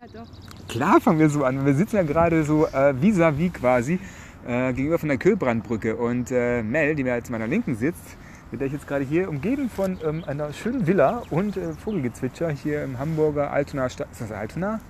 [0.00, 0.66] Ja, doch.
[0.68, 1.66] Klar fangen wir so an.
[1.66, 3.98] Wir sitzen ja gerade so äh, vis-à-vis quasi
[4.46, 5.94] äh, gegenüber von der Köhlbrandbrücke.
[5.96, 8.16] Und äh, Mel, die mir jetzt meiner Linken sitzt,
[8.50, 12.48] mit der ich jetzt gerade hier umgeben von ähm, einer schönen Villa und äh, Vogelgezwitscher
[12.50, 14.08] hier im Hamburger Altona Stadt.
[14.10, 14.80] Ist das Altona?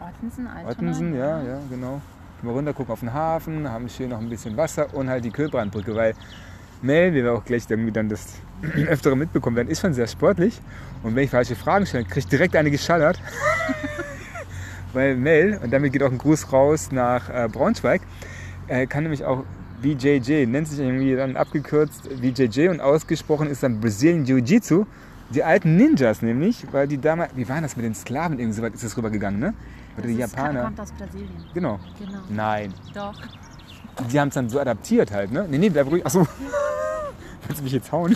[0.00, 0.70] Ottensen, Altona.
[0.70, 2.02] Ottensen, ja, ja, genau.
[2.42, 5.24] Gehen wir runter, gucken auf den Hafen, haben schön noch ein bisschen Wasser und halt
[5.24, 6.14] die Köhlbrandbrücke, weil
[6.82, 8.34] Mel, wie wir auch gleich irgendwie dann das
[8.86, 10.60] öftere mitbekommen werden, ist schon sehr sportlich.
[11.02, 13.18] Und wenn ich falsche Fragen stelle, kriege ich direkt eine geschallert.
[14.92, 18.02] weil Mel, und damit geht auch ein Gruß raus nach äh, Braunschweig,
[18.68, 19.44] äh, kann nämlich auch
[19.82, 24.84] BJJ, nennt sich irgendwie dann abgekürzt BJJ und ausgesprochen ist dann Brazilian Jiu-Jitsu.
[25.30, 28.62] Die alten Ninjas nämlich, weil die damals, wie war das mit den Sklaven, irgendwie so
[28.62, 29.54] weit ist das rübergegangen, ne?
[29.96, 30.62] Oder die Das ist- Japaner.
[30.64, 31.30] kommt aus Brasilien.
[31.54, 31.80] Genau.
[31.98, 32.18] Genau.
[32.28, 32.72] Nein.
[32.94, 33.14] Doch.
[34.10, 35.46] Die haben es dann so adaptiert halt, ne?
[35.50, 36.04] Nee, nee, bleib ruhig.
[36.04, 36.20] Achso.
[37.46, 38.14] Willst du mich jetzt hauen?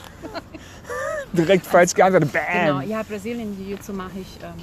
[1.33, 2.33] Direkt falsch geantwortet.
[2.33, 2.43] Bam!
[2.67, 2.81] Genau.
[2.81, 4.55] Ja, Brasilien Jiu-Jitsu mache ich ähm,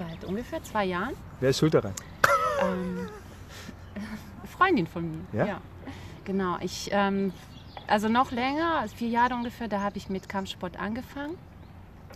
[0.00, 1.14] seit ungefähr zwei Jahren.
[1.40, 1.92] Wer ist schuld daran?
[2.62, 3.08] Ähm,
[4.56, 5.46] Freundin von mir.
[5.46, 5.60] Ja?
[6.24, 6.56] Genau.
[6.60, 7.32] Ich, ähm,
[7.86, 11.36] also noch länger, vier Jahre ungefähr, da habe ich mit Kampfsport angefangen,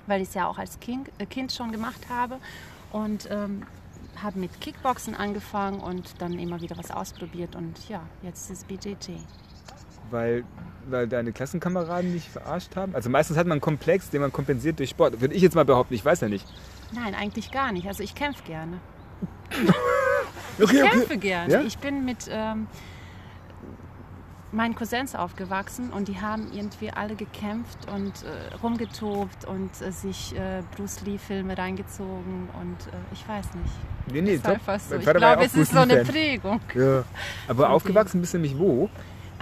[0.06, 2.38] weil ich es ja auch als kind, äh, kind schon gemacht habe.
[2.92, 3.62] Und ähm,
[4.22, 7.56] habe mit Kickboxen angefangen und dann immer wieder was ausprobiert.
[7.56, 9.16] Und ja, jetzt ist BJJ.
[10.10, 10.44] Weil,
[10.86, 12.94] weil deine Klassenkameraden dich verarscht haben?
[12.94, 15.20] Also meistens hat man einen Komplex, den man kompensiert durch Sport.
[15.20, 16.46] Würde ich jetzt mal behaupten, ich weiß ja nicht.
[16.92, 17.86] Nein, eigentlich gar nicht.
[17.88, 18.78] Also ich kämpfe gerne.
[20.60, 21.52] Okay, Ich kämpfe gerne.
[21.52, 21.60] Ja?
[21.62, 22.68] Ich bin mit ähm,
[24.52, 30.32] meinen Cousins aufgewachsen und die haben irgendwie alle gekämpft und äh, rumgetobt und äh, sich
[30.36, 34.12] äh, Bruce Lee-Filme reingezogen und äh, ich weiß nicht.
[34.12, 34.60] Nee, nee, ist top.
[34.60, 34.96] fast so.
[34.96, 36.04] Ich glaube, es ist so eine.
[36.04, 36.60] Prägung.
[36.74, 37.02] Ja.
[37.48, 38.88] Aber aufgewachsen bist du nämlich wo?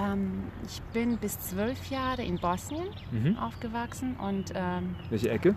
[0.03, 3.37] Ähm, ich bin bis zwölf Jahre in Bosnien Mhm.
[3.37, 5.55] aufgewachsen und ähm, Welche Ecke?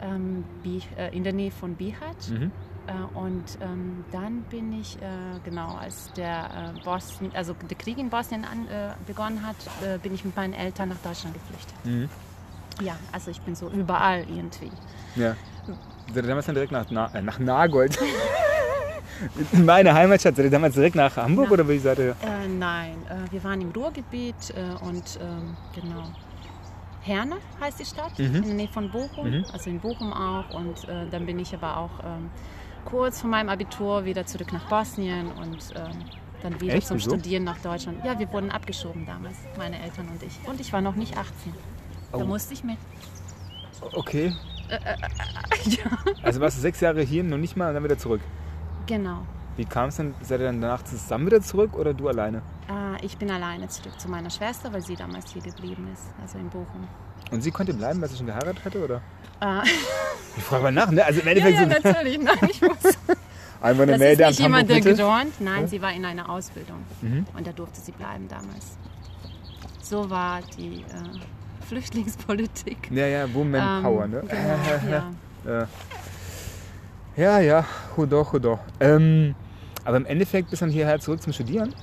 [0.00, 0.44] Ähm,
[0.96, 2.28] äh, in der Nähe von Bihać.
[2.30, 2.52] Mhm.
[2.86, 7.98] Äh, Und ähm, dann bin ich, äh, genau, als der äh, Bosnien, also der Krieg
[7.98, 9.56] in Bosnien an, äh, begonnen hat,
[10.02, 11.74] bin ich mit meinen Eltern nach Deutschland geflüchtet.
[11.84, 12.08] Mhm.
[12.80, 14.70] Ja, also ich bin so überall irgendwie.
[15.16, 15.36] Ja.
[16.12, 17.98] Seid ihr damals dann direkt nach, Na nach Nagold?
[19.52, 20.36] In meine Heimatstadt.
[20.36, 21.52] Seid ihr damals direkt nach Hamburg Na.
[21.52, 22.16] oder wie seid ihr?
[22.58, 22.96] Nein,
[23.30, 26.04] wir waren im Ruhrgebiet und ähm, genau.
[27.02, 28.34] Herne heißt die Stadt, Mhm.
[28.36, 29.44] in der Nähe von Bochum, Mhm.
[29.52, 30.50] also in Bochum auch.
[30.54, 32.30] Und äh, dann bin ich aber auch ähm,
[32.84, 36.04] kurz vor meinem Abitur wieder zurück nach Bosnien und ähm,
[36.42, 36.86] dann wieder Echt?
[36.86, 37.10] zum Wieso?
[37.10, 38.04] Studieren nach Deutschland.
[38.04, 40.38] Ja, wir wurden abgeschoben damals, meine Eltern und ich.
[40.48, 41.52] Und ich war noch nicht 18.
[42.12, 42.24] Da Oh.
[42.24, 42.76] musste ich mit.
[43.94, 44.34] Okay.
[45.64, 45.98] ja.
[46.22, 48.20] Also warst du sechs Jahre hier, noch nicht mal und dann wieder zurück.
[48.86, 49.22] Genau.
[49.56, 50.14] Wie kam es denn?
[50.22, 52.38] Seid ihr dann danach zusammen wieder zurück oder du alleine?
[52.68, 56.38] Äh, ich bin alleine zurück zu meiner Schwester, weil sie damals hier geblieben ist, also
[56.38, 56.88] in Bochum.
[57.30, 59.02] Und sie konnte bleiben, weil sie schon geheiratet hatte, oder?
[59.40, 59.66] Äh,
[60.36, 61.04] Ich frage mal nach, ne?
[61.04, 62.18] Also im ja, Endeffekt ja, so natürlich.
[62.20, 62.78] Nein, ich muss.
[63.60, 65.40] einmal eine Das Mail ist nicht jemand, der gejoint.
[65.40, 65.66] Nein, Ja?
[65.66, 66.78] sie war in einer Ausbildung.
[67.02, 67.26] Mhm.
[67.36, 68.78] Und da durfte sie bleiben damals.
[69.82, 72.90] So war die äh, Flüchtlingspolitik.
[72.92, 74.22] Ja, ja, Woman Power, Ähm, ne?
[74.22, 75.04] Genau, ja.
[75.60, 75.68] Ja.
[77.20, 77.66] Ja, ja,
[77.98, 78.58] hudo, hudo.
[78.80, 79.34] Ähm,
[79.84, 81.74] aber im Endeffekt bist du dann hierher zurück zum Studieren?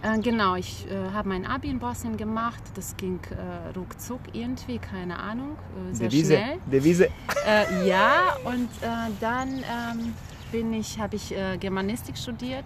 [0.00, 2.62] Äh, genau, ich äh, habe mein Abi in Bosnien gemacht.
[2.74, 5.58] Das ging äh, ruckzuck irgendwie, keine Ahnung,
[5.90, 6.36] äh, sehr Devise.
[6.36, 6.56] schnell.
[6.64, 7.08] Devise.
[7.46, 10.14] Äh, ja, und äh, dann ähm,
[10.50, 12.64] bin ich, habe ich Germanistik studiert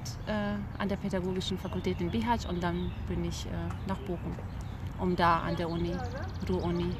[0.79, 3.45] an der Pädagogischen Fakultät in Bihać und dann bin ich
[3.89, 4.37] nach Bochum,
[5.01, 5.91] um da an der Uni,
[6.49, 6.91] Ruhr-Uni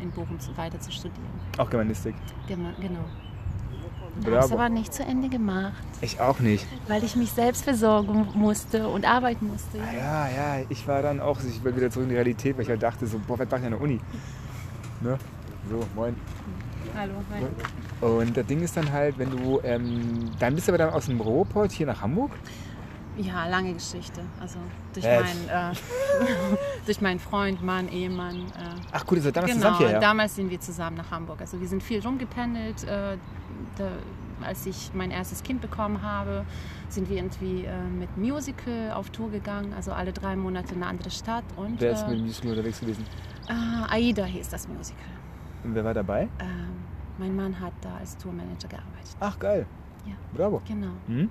[0.00, 1.30] in Bochum zu, weiter zu studieren.
[1.58, 2.16] Auch Germanistik.
[2.48, 3.04] Gema- Genau.
[4.20, 4.54] Bravo.
[4.54, 6.66] aber nicht zu Ende gemacht, Ich auch nicht.
[6.86, 9.78] weil ich mich selbst versorgen musste und arbeiten musste.
[9.78, 9.92] Ja.
[9.92, 10.28] Ja,
[10.58, 12.82] ja, ich war dann auch, ich will wieder zurück in die Realität, weil ich halt
[12.82, 14.00] dachte so, boah, was mache ich an der Uni?
[15.00, 15.18] Ne?
[15.70, 16.14] So, moin.
[16.94, 18.06] Hallo, hi.
[18.06, 21.06] Und das Ding ist dann halt, wenn du, ähm, dann bist du aber dann aus
[21.06, 22.32] dem Ruhrport hier nach Hamburg?
[23.16, 24.22] Ja, lange Geschichte.
[24.40, 24.58] Also
[24.94, 25.20] durch, Äh.
[25.20, 25.74] meinen, äh,
[26.86, 28.36] durch meinen Freund, Mann, Ehemann.
[28.36, 30.00] Äh, Ach gut, ihr seid damals genau, zusammen hierher.
[30.00, 31.40] damals sind wir zusammen nach Hamburg.
[31.40, 32.84] Also wir sind viel rumgependelt.
[32.84, 33.18] Äh,
[33.76, 33.88] da,
[34.42, 36.44] als ich mein erstes Kind bekommen habe,
[36.88, 39.72] sind wir irgendwie äh, mit Musical auf Tour gegangen.
[39.74, 41.44] Also alle drei Monate in eine andere Stadt.
[41.56, 43.04] Und Wer ist mit äh, dem Musical unterwegs gewesen?
[43.48, 45.04] äh, Aida hieß das Musical.
[45.64, 46.22] Und wer war dabei?
[46.40, 46.48] Ähm,
[47.18, 49.16] mein Mann hat da als Tourmanager gearbeitet.
[49.20, 49.66] Ach, geil.
[50.06, 50.14] Ja.
[50.34, 50.60] Bravo.
[50.66, 50.88] Genau.
[51.06, 51.30] Hm?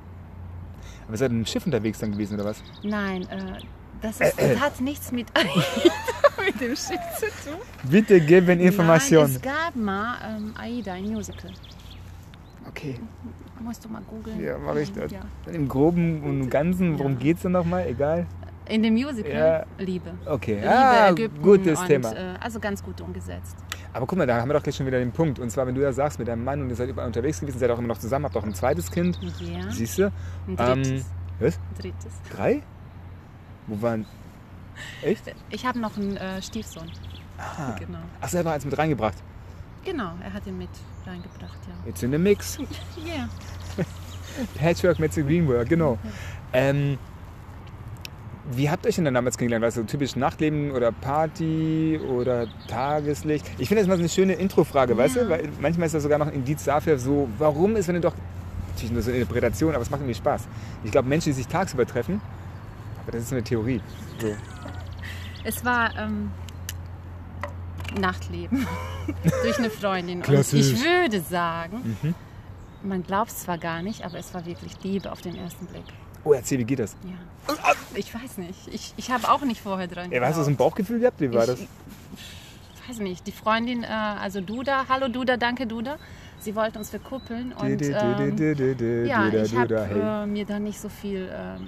[1.11, 2.63] Aber seid ihr dem Schiff unterwegs dann gewesen, oder was?
[2.83, 3.59] Nein, äh,
[4.01, 5.49] das, ist, das hat nichts mit Aida,
[6.45, 7.59] mit dem Schiff zu tun.
[7.83, 9.35] Bitte geben Nein, Informationen.
[9.35, 11.51] es gab mal ähm, Aida, ein Musical.
[12.69, 12.97] Okay,
[13.59, 14.41] Musst du mal googeln.
[14.41, 15.11] ja, mache ich das.
[15.11, 15.19] Ja.
[15.51, 17.19] Im Groben und Ganzen, worum Ja.
[17.19, 17.85] geht's denn nochmal?
[17.87, 18.25] Egal.
[18.71, 19.65] In dem Musical Ja.
[19.83, 20.11] Liebe.
[20.25, 22.11] Okay, Liebe, ah, Ägypten gutes und, Thema.
[22.13, 23.57] Äh, also ganz gut umgesetzt.
[23.91, 25.39] Aber guck mal, da haben wir doch gleich schon wieder den Punkt.
[25.39, 27.59] Und zwar, wenn du ja sagst, mit deinem Mann und ihr seid überall unterwegs gewesen,
[27.59, 29.19] seid auch immer noch zusammen, habt auch ein zweites Kind.
[29.41, 29.69] Ja.
[29.71, 30.05] Siehst du?
[30.47, 31.05] Ein Ähm, drittes.
[31.39, 31.59] was?
[31.79, 32.13] drittes.
[32.33, 32.61] Drei?
[33.67, 34.05] Wo waren.
[35.01, 35.23] Echt?
[35.49, 36.89] Ich habe noch einen äh, Stiefsohn.
[37.37, 37.75] Ah.
[37.77, 37.99] Genau.
[38.21, 39.15] Ach, selber eins mit reingebracht.
[39.83, 40.69] Genau, er hat ihn mit
[41.05, 41.73] reingebracht, ja.
[41.87, 42.57] Jetzt in dem Mix.
[43.05, 43.27] Ja.
[44.55, 45.97] Patchwork mit the Greenwork, genau.
[46.53, 46.97] Ähm,
[48.57, 49.61] wie habt ihr euch denn dann damals kennengelernt?
[49.61, 53.45] War es so typisch Nachtleben oder Party oder Tageslicht?
[53.57, 55.29] Ich finde das mal so eine schöne Introfrage, weißt du?
[55.29, 58.13] Weil manchmal ist das sogar noch ein Indiz dafür, so, warum ist, wenn du doch,
[58.73, 60.47] natürlich nur so eine Interpretation, aber es macht irgendwie Spaß.
[60.83, 62.21] Ich glaube, Menschen, die sich tagsüber treffen,
[63.03, 63.81] aber das ist so eine Theorie.
[64.19, 64.27] So.
[65.43, 66.29] Es war ähm,
[67.99, 68.67] Nachtleben
[69.43, 70.21] durch eine Freundin.
[70.21, 70.67] Klassisch.
[70.71, 72.15] Und ich würde sagen, Mhm.
[72.83, 75.83] man glaubt es zwar gar nicht, aber es war wirklich Liebe auf den ersten Blick.
[76.23, 76.95] Oh, erzähl, wie geht das?
[77.03, 77.55] Ja.
[77.95, 78.67] Ich weiß nicht.
[78.71, 80.55] Ich, ich habe auch nicht vorher dran Ja, hast du so ein.
[80.55, 81.19] Bauchgefühl gehabt?
[81.19, 81.59] Wie war das?
[81.59, 83.25] Ich weiß nicht.
[83.27, 85.97] Die Freundin, äh, also Duda, hallo Duda, danke Duda.
[86.39, 91.29] Sie wollte uns verkuppeln und ähm, ja, ich habe äh, mir da nicht so viel
[91.31, 91.67] ähm,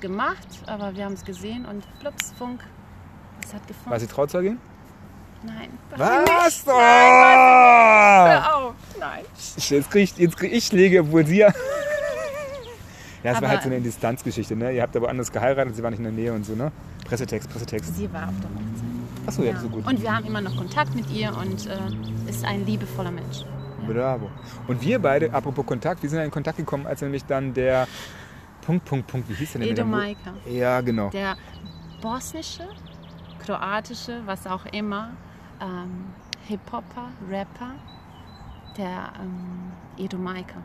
[0.00, 2.64] gemacht, aber wir haben es gesehen und plups, Funk,
[3.44, 3.90] es hat gefunden.
[3.90, 4.58] War sie Trauzeugin?
[5.44, 5.70] Nein.
[5.96, 6.56] Was?
[6.56, 6.66] nicht.
[6.66, 6.72] Oh!
[6.72, 8.74] Hör auf.
[8.98, 9.24] Nein.
[9.56, 11.52] Jetzt krieg ich, jetzt krieg ich Schläge, obwohl sie ja.
[13.22, 14.72] Ja, es war halt so eine Distanzgeschichte, ne?
[14.72, 16.72] Ihr habt aber anders geheiratet, sie war nicht in der Nähe und so, ne?
[17.04, 17.94] Pressetext, Pressetext.
[17.96, 19.26] Sie war auf der Hochzeit.
[19.28, 19.60] Achso, ja, Ja.
[19.60, 19.86] so gut.
[19.86, 21.78] Und wir haben immer noch Kontakt mit ihr und äh,
[22.28, 23.44] ist ein liebevoller Mensch.
[23.86, 24.28] Bravo.
[24.68, 27.86] Und wir beide, apropos Kontakt, wir sind ja in Kontakt gekommen, als nämlich dann der
[28.60, 29.68] Punkt, Punkt, Punkt, wie hieß der denn?
[29.70, 30.32] Edo der Mo- Maika.
[30.48, 31.10] Ja, genau.
[31.10, 31.36] Der
[32.00, 32.64] bosnische,
[33.44, 35.10] kroatische, was auch immer,
[35.60, 36.06] ähm,
[36.48, 37.74] Hip-Hopper, Rapper,
[38.76, 40.56] der ähm, Edo Maika,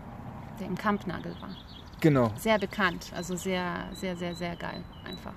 [0.60, 1.50] der im Kampnagel war.
[2.00, 2.32] Genau.
[2.38, 5.34] Sehr bekannt, also sehr, sehr, sehr, sehr geil einfach.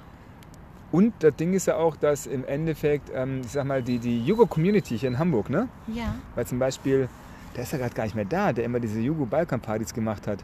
[0.93, 4.25] Und das Ding ist ja auch, dass im Endeffekt, ähm, ich sag mal, die, die
[4.25, 5.69] Jugo-Community hier in Hamburg, ne?
[5.87, 7.09] Ja, Weil zum Beispiel,
[7.55, 10.43] der ist ja gerade gar nicht mehr da, der immer diese Jugo-Balkan-Partys gemacht hat.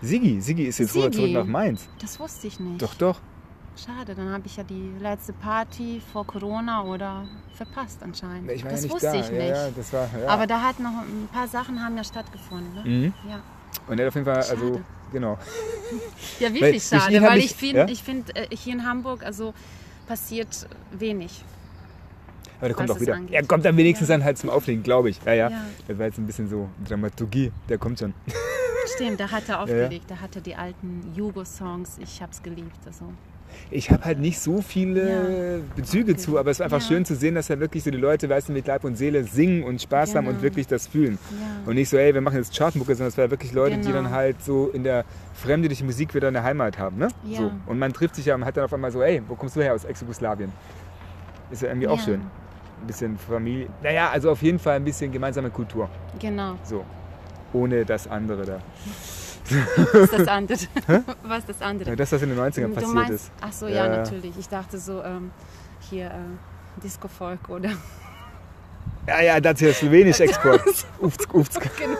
[0.00, 1.10] Sigi, Sigi ist jetzt Sigi.
[1.12, 1.88] zurück nach Mainz.
[2.00, 2.82] das wusste ich nicht.
[2.82, 3.20] Doch, doch.
[3.76, 7.24] Schade, dann habe ich ja die letzte Party vor Corona oder
[7.54, 8.50] verpasst anscheinend.
[8.50, 9.14] Ich war das ja wusste da.
[9.14, 9.48] ich nicht.
[9.48, 10.08] Ja, ja, das war.
[10.26, 12.74] Aber da hat noch ein paar Sachen haben ja stattgefunden.
[12.74, 12.82] Ne?
[12.84, 13.14] Mhm.
[13.30, 13.40] Ja.
[13.86, 14.84] Und er hat auf jeden Fall, also, Schade.
[15.12, 15.38] Genau.
[16.40, 17.88] ja, Weil wirklich durch schade, weil ich- ich finde, ja?
[17.88, 19.54] ich finde äh, hier in Hamburg also
[20.06, 21.44] passiert wenig.
[22.58, 23.14] Aber der kommt auch wieder.
[23.14, 23.34] angeht.
[23.34, 24.16] Er kommt dann wenigstens Ja.
[24.16, 25.18] dann halt zum Auflegen, glaube ich.
[25.24, 25.64] Ja, ja, Ja.
[25.88, 27.50] Das war jetzt ein bisschen so Dramaturgie.
[27.68, 28.14] Der kommt schon.
[28.94, 32.78] Stimmt, da hat er aufgelegt, da hat er die alten Jugo-Songs, ich hab's geliebt.
[32.86, 33.06] Also.
[33.70, 36.86] Ich habe halt nicht so viele Bezüge zu, aber es ist einfach Ja.
[36.88, 39.24] schön zu sehen, dass ja wirklich so die Leute, weißt du, mit Leib und Seele
[39.24, 40.42] singen und Spaß haben und Genau.
[40.42, 41.18] wirklich das fühlen.
[41.30, 41.46] Ja.
[41.70, 43.94] Und nicht so, ey, wir machen jetzt Chartmucke, sondern es war wirklich Leute, die Genau.
[44.02, 46.98] dann halt so in der Fremde durch die Musik wieder eine Heimat haben.
[46.98, 47.08] Ne?
[47.24, 47.38] Ja.
[47.38, 47.50] So.
[47.66, 49.62] Und man trifft sich ja und hat dann auf einmal so, ey, wo kommst du
[49.62, 50.52] her aus Ex-Jugoslawien?
[51.50, 52.04] Ist ja irgendwie auch Ja.
[52.04, 52.20] schön.
[52.80, 53.68] Ein bisschen Familie.
[53.82, 55.88] Naja, also auf jeden Fall ein bisschen gemeinsame Kultur.
[56.18, 56.84] Genau, So.
[57.54, 58.58] Ohne das andere da.
[59.50, 60.58] Was ist das andere?
[61.24, 61.90] was das andere?
[61.90, 63.32] Ja, das, was in den 90ern du passiert meinst, ist.
[63.40, 63.86] ach so, Ja.
[63.86, 64.32] ja, natürlich.
[64.38, 65.30] Ich dachte so, ähm,
[65.90, 67.70] hier äh, Disco-Folk oder
[69.06, 70.62] Ja, ja, das hier ist Slowenisch-Export.
[71.00, 71.58] Ufts, ufts.
[71.78, 71.96] Genau.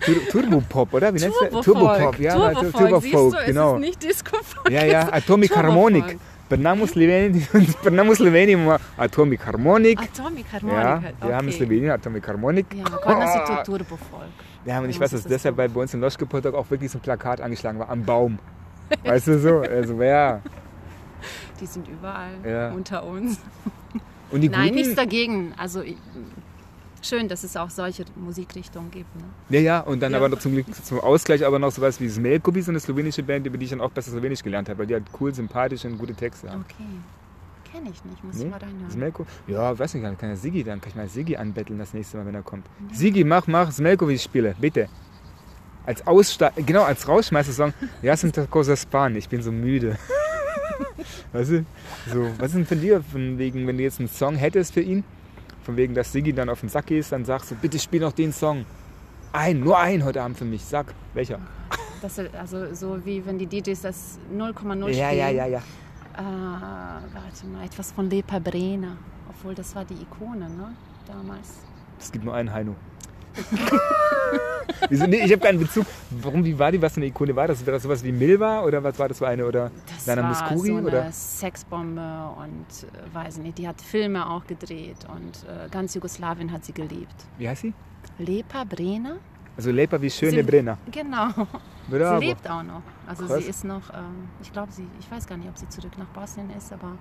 [0.00, 1.12] Tur- Turbopop, oder?
[1.12, 1.18] Wie?
[1.18, 1.64] Turbofolk.
[1.64, 3.70] Turbopop, ja, war Tur- Turbofolk, siehst du, genau.
[3.70, 4.70] es ist nicht Disco-Folk.
[4.70, 5.56] Ja, ja, Atomic Turbofolk.
[5.74, 6.18] Harmonic.
[6.48, 7.46] Bernamo Slowenien,
[7.82, 9.98] Bernamo Slowenien, war Atomic Harmonic.
[10.00, 11.12] Atomic Ja, Harmonica.
[11.26, 11.56] wir haben okay.
[11.58, 12.66] Slowenien, Atomic Harmonic.
[12.74, 14.22] Ja, Konasi to Turbo-Folk.
[14.64, 16.98] Ja, und ich weiß, das dass ist deshalb bei, uns in Loschgepotok auch wirklich so
[16.98, 18.38] ein Plakat angeschlagen war, am Baum.
[19.04, 19.58] Weißt du so?
[19.58, 20.40] Also, ja.
[21.60, 22.70] Die sind überall Ja.
[22.72, 23.38] unter uns.
[24.30, 25.54] Und die Nein, Guten, nichts dagegen.
[25.56, 25.82] Also
[27.02, 29.14] schön, dass es auch solche Musikrichtungen gibt.
[29.16, 29.22] Ne?
[29.48, 30.18] Ja, ja, und dann Ja.
[30.18, 33.64] aber zum, zum Ausgleich aber noch sowas wie Smelkobi, so eine slowenische Band, über die
[33.64, 36.50] ich dann auch besser Slowenisch gelernt habe, weil die halt cool, sympathisch und gute Texte
[36.50, 36.64] haben.
[36.68, 36.84] Okay.
[37.78, 38.44] Kenne ich nicht, muss Nee?
[38.46, 38.90] ich mal reinhören.
[38.90, 39.26] Smelko?
[39.46, 42.16] Ja, weiß nicht, kann kann ja Sigi, dann kann ich mal Sigi anbetteln das nächste
[42.16, 42.66] Mal, wenn er kommt.
[42.92, 44.88] Sigi, mach, mach Smelkovi spiele, bitte.
[45.86, 49.96] Als Aussta genau, als Rausschmeißer-Song, ja, sind das Cosa Span, ich bin so müde.
[51.32, 51.66] weißt du?
[52.12, 54.80] So, was ist denn von dir, von wegen, wenn du jetzt einen Song hättest für
[54.80, 55.04] ihn,
[55.62, 58.12] von wegen, dass Sigi dann auf den Sack gehst, dann sagst du, bitte spiel noch
[58.12, 58.66] den Song.
[59.32, 61.38] Ein, nur ein heute Abend für mich, sag, welcher?
[62.02, 64.98] Das, ist also so wie wenn die DJs das 0,0 spielen.
[64.98, 65.62] Ja, ja, ja, ja.
[66.18, 68.96] Äh, warte mal, etwas von Lepa Brena.
[69.28, 70.74] Obwohl, das war die Ikone, ne?
[71.06, 71.60] Damals.
[71.98, 72.74] Es gibt nur einen Heino.
[74.88, 75.06] Wieso?
[75.06, 75.86] Nee, ich habe keinen Bezug.
[76.10, 76.80] Warum, wie war die?
[76.82, 77.64] Was für eine Ikone war das?
[77.64, 79.46] War das sowas wie Milva oder was war das für eine?
[79.46, 80.68] Oder Das Nana war Mouskouri?
[80.68, 81.12] so eine oder?
[81.12, 86.64] Sexbombe und äh, weiß nicht, die hat Filme auch gedreht und äh, ganz Jugoslawien hat
[86.64, 87.14] sie geliebt.
[87.38, 87.72] Wie heißt sie?
[88.18, 89.16] Lepa Brena?
[89.58, 90.78] Also Lepa wie schöne Sie- Brenner.
[90.90, 91.28] Genau.
[91.90, 92.20] Bravo.
[92.20, 92.82] Sie lebt auch noch.
[93.06, 93.38] Also Krass.
[93.42, 96.06] sie ist noch, ähm, ich glaube, sie, ich weiß gar nicht, ob sie zurück nach
[96.06, 96.92] Bosnien ist, aber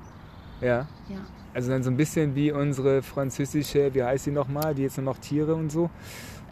[0.60, 0.88] Ja.
[1.08, 1.18] Ja.
[1.54, 5.06] Also dann so ein bisschen wie unsere französische, wie heißt sie nochmal, die jetzt nur
[5.06, 5.90] noch Tiere und so.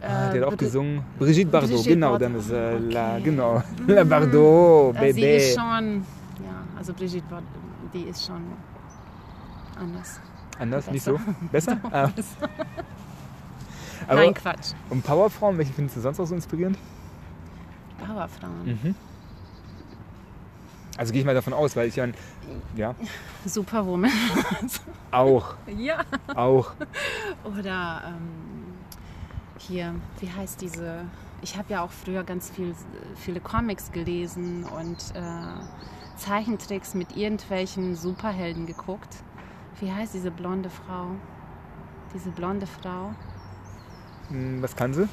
[0.00, 1.02] Ah, die hat auch Bri- gesungen.
[1.18, 3.22] Brigitte Bardot, Brigitte genau, Bardot, dann ist äh, La, okay.
[3.24, 3.62] genau.
[3.88, 5.36] La Bardot, Äh, Sie Bébé.
[5.38, 6.04] ist schon,
[6.44, 7.48] ja, also Brigitte Bardot,
[7.94, 8.42] die ist schon
[9.80, 10.20] anders.
[10.58, 11.18] Anders, nicht besser.
[11.26, 11.46] so?
[11.52, 11.78] Besser?
[11.90, 12.10] Ah.
[14.08, 14.72] Aber Nein, Quatsch.
[14.90, 16.78] und Powerfrauen, welche findest du sonst auch so inspirierend?
[17.98, 18.64] Powerfrauen.
[18.82, 18.94] Mhm.
[20.96, 22.14] Also gehe ich mal davon aus, weil ich ja, ein-
[22.74, 22.94] ja,
[23.44, 24.10] Superwoman.
[25.10, 25.98] auch, ja.
[26.34, 26.72] auch.
[27.44, 28.64] Oder ähm,
[29.58, 31.04] hier, wie heißt diese?
[31.42, 32.74] Ich habe ja auch früher ganz viel,
[33.16, 39.16] viele Comics gelesen und äh, Zeichentricks mit irgendwelchen Superhelden geguckt.
[39.80, 41.08] Wie heißt diese blonde Frau?
[42.14, 43.14] Diese blonde Frau.
[44.30, 45.08] Hm, Was kann sie?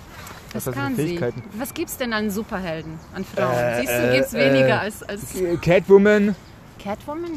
[0.54, 1.04] Was, für kann sie?
[1.08, 1.44] Fähigkeiten?
[1.58, 3.54] Was gibt's denn an Superhelden, an Frauen?
[3.54, 5.22] Äh, Siehst du, äh, gibt's weniger äh, als, als
[5.62, 6.36] Catwoman.
[6.80, 7.32] Catwoman?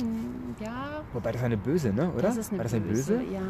[0.61, 2.11] Ja, Wobei das war eine Böse, ne?
[2.11, 2.23] Oder?
[2.23, 3.15] das ist eine war das eine böse.
[3.19, 3.33] Böse?
[3.33, 3.41] Ja,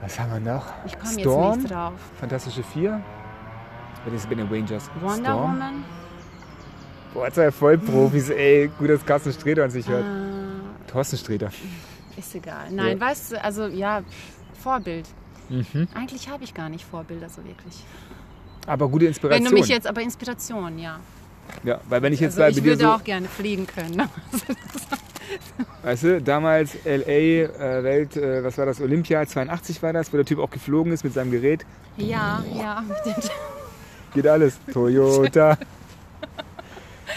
[0.00, 0.66] Was haben wir noch?
[0.86, 1.92] ich komme jetzt Storm, nicht drauf.
[2.20, 3.00] Fantastische Vier.
[4.04, 4.90] Das ist bei den Rangers.
[5.00, 5.52] Wonder Storm.
[5.54, 5.84] Woman?
[7.14, 8.70] Boah, zwei Vollprofis, ey.
[8.78, 10.04] Gut, dass Carsten Sträter an sich hört.
[10.04, 11.50] Äh, Thorsten Sträter.
[12.16, 12.70] Ist egal.
[12.70, 14.02] Nein, weißt du, also ja,
[14.62, 15.06] Vorbild.
[15.52, 15.88] Mhm.
[15.94, 17.84] Eigentlich habe ich gar nicht Vorbilder so wirklich.
[18.66, 19.44] Aber gute Inspiration.
[19.44, 20.98] Wenn du mich jetzt, aber Inspiration, ja.
[21.62, 24.02] ja, weil wenn ich jetzt Also bei ich würde so, auch gerne fliegen können.
[25.82, 30.16] weißt du, damals LA, äh, Welt, äh, was war das, Olympia 82 war das, wo
[30.16, 31.66] der Typ auch geflogen ist mit seinem Gerät.
[31.96, 32.84] ja, ja,
[34.14, 34.58] Geht alles.
[34.72, 35.58] Toyota.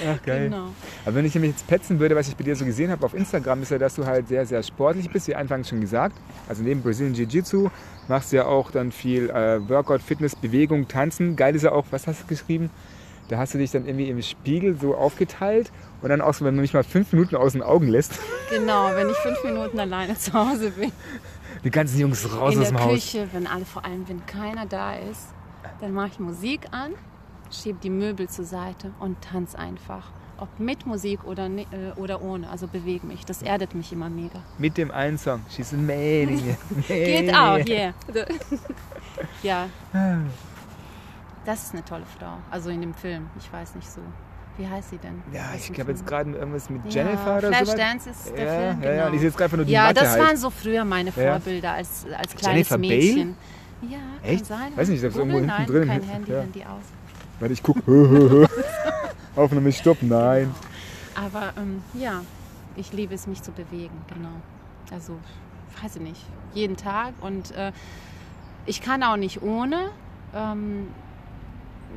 [0.08, 0.50] Ach, geil.
[0.50, 0.70] genau.
[1.06, 3.14] Aber wenn ich nämlich jetzt petzen würde, was ich bei dir so gesehen habe auf
[3.14, 6.16] Instagram, ist ja, dass du halt sehr, sehr sportlich bist, wie anfangs schon gesagt.
[6.48, 7.70] Also neben Brazilian Jiu-Jitsu
[8.08, 11.36] machst du ja auch dann viel äh, Workout, Fitness, Bewegung, Tanzen.
[11.36, 12.70] Geil ist ja auch, was hast du geschrieben?
[13.30, 15.72] Da hast du dich dann irgendwie im Spiegel so aufgeteilt
[16.04, 18.20] und dann auch so, wenn man mich mal fünf Minuten aus den Augen lässt,
[18.52, 20.92] Genau, wenn ich fünf Minuten alleine zu Hause bin.
[21.64, 22.94] die ganzen Jungs raus in aus der dem Haus.
[22.94, 25.30] Küche, wenn alle, vor allem wenn keiner da ist,
[25.82, 26.92] dann mache ich Musik an,
[27.52, 30.12] schiebe die Möbel zur Seite und tanze einfach.
[30.38, 33.24] Ob mit Musik oder, ni- äh, oder ohne, also bewege mich.
[33.26, 34.40] Das erdet mich immer mega.
[34.58, 35.42] Mit dem einen Song.
[35.50, 36.58] She's a maniac.
[36.88, 37.94] Geht auch, yeah.
[39.44, 39.68] ja.
[41.46, 42.34] Das ist eine tolle Frau.
[42.52, 43.28] Also in dem Film.
[43.40, 44.02] Ich weiß nicht so.
[44.58, 45.22] Wie heißt sie denn?
[45.34, 47.54] Ja, ich glaube jetzt gerade irgendwas mit Ja, Jennifer oder so.
[47.66, 49.08] Flashdance ist der ja, Film, ja, ja, genau.
[49.08, 50.22] und ich sehe jetzt gerade nur die Ja, Matte das halt.
[50.24, 51.32] waren so früher meine Ja.
[51.40, 52.88] Vorbilder als, als kleines Jennifer Bale?
[52.90, 53.38] Mädchen.
[53.82, 54.48] Ja, Echt?
[54.48, 54.72] kann sein.
[54.78, 55.88] Weiß nicht, ich hab's irgendwo hinten Nein, drin.
[55.88, 56.40] kein Handy, Ja.
[56.42, 56.84] Handy aus.
[57.40, 57.82] Warte, ich gucke.
[59.36, 60.54] Aufnahme stopp, nein.
[61.16, 62.22] Aber ähm, ja,
[62.76, 64.42] ich liebe es, mich zu bewegen, genau.
[64.92, 65.18] Also,
[65.82, 66.22] weiß ich nicht,
[66.54, 67.14] jeden Tag.
[67.22, 67.72] Und äh,
[68.66, 69.90] ich kann auch nicht ohne.
[70.34, 70.88] Ähm,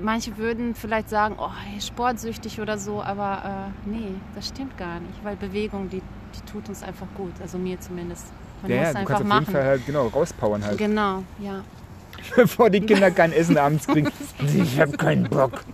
[0.01, 5.01] manche würden vielleicht sagen, oh, hey, sportsüchtig oder so, aber äh, nee, das stimmt gar
[5.01, 6.01] nicht, weil Bewegung, die,
[6.35, 8.27] die tut uns einfach gut, also mir zumindest.
[8.63, 9.41] Man Ja, ja, muss du einfach kannst auf machen.
[9.45, 10.79] jeden Fall halt genau rauspowern halt.
[10.79, 11.63] Genau, ja.
[12.37, 14.09] Bevor die Kinder kein Essen abends kriegen.
[14.57, 15.65] Ich hab keinen Bock.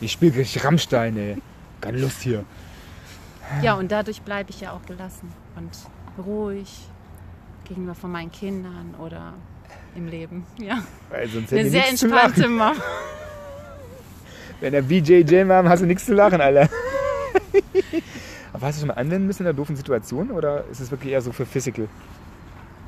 [0.00, 1.36] Ich spiele gleich Rammstein, ey.
[1.80, 2.44] Keine Lust hier.
[3.62, 5.70] Ja, und dadurch bleibe ich ja auch gelassen und
[6.24, 6.68] ruhig
[7.64, 9.34] gegenüber von meinen Kindern oder
[9.94, 10.44] im Leben.
[10.58, 12.74] Ja, Weil sonst eine sehr entspannte Mama.
[14.60, 16.68] Wenn der BJJ haben, hast du nichts zu lachen, Alter.
[18.52, 21.12] Aber hast du schon mal anwenden müssen in einer doofen Situation oder ist es wirklich
[21.12, 21.88] eher so für Physical?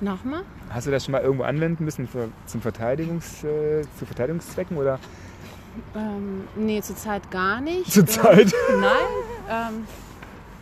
[0.01, 0.43] Nochmal?
[0.71, 4.99] Hast du das schon mal irgendwo anwenden müssen für, zum Verteidigungs, äh, zu Verteidigungszwecken oder?
[5.95, 7.91] Ähm, nee, zurzeit gar nicht.
[7.93, 8.53] Zurzeit?
[8.71, 8.91] Ähm, nein.
[9.49, 9.87] Ähm,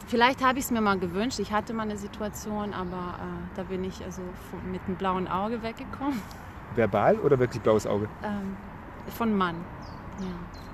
[0.06, 1.38] vielleicht habe ich es mir mal gewünscht.
[1.38, 4.22] Ich hatte mal eine Situation, aber äh, da bin ich also
[4.70, 6.20] mit einem blauen Auge weggekommen.
[6.74, 8.08] Verbal oder wirklich blaues Auge?
[8.22, 8.56] Ähm,
[9.16, 9.56] von Mann.
[10.20, 10.26] Ja.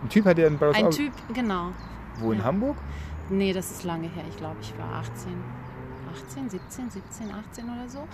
[0.03, 0.97] Ein Typ hat ja ein blaues Ein Auge.
[0.97, 1.71] Typ, genau.
[2.19, 2.45] Wo in ja.
[2.45, 2.77] Hamburg?
[3.31, 4.25] Nee, das ist lange her.
[4.29, 5.33] Ich glaube, ich war 18,
[6.29, 8.07] 18, 17, 17, 18 oder so.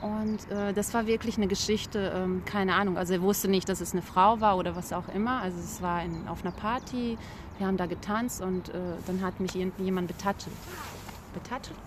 [0.00, 2.96] Und äh, das war wirklich eine Geschichte, ähm, keine Ahnung.
[2.98, 5.40] Also er wusste nicht, dass es eine Frau war oder was auch immer.
[5.40, 7.16] Also es war in, auf einer Party,
[7.58, 8.72] wir haben da getanzt und äh,
[9.06, 10.08] dann hat mich irgendjemand?
[10.08, 10.48] Betatscht?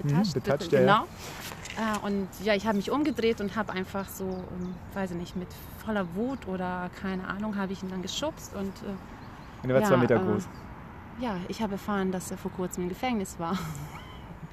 [0.03, 0.85] Mhm, betatscht, Bet- ja, ja.
[0.85, 1.03] genau.
[2.03, 5.35] Äh, und ja, ich habe mich umgedreht und habe einfach so, ähm, weiß ich nicht,
[5.35, 5.47] mit
[5.83, 9.81] voller Wut oder keine Ahnung, habe ich ihn dann geschubst und äh, Und er war
[9.81, 10.47] Ja, zwei Meter groß.
[11.21, 13.57] ja, ich habe erfahren, dass er vor kurzem im Gefängnis war.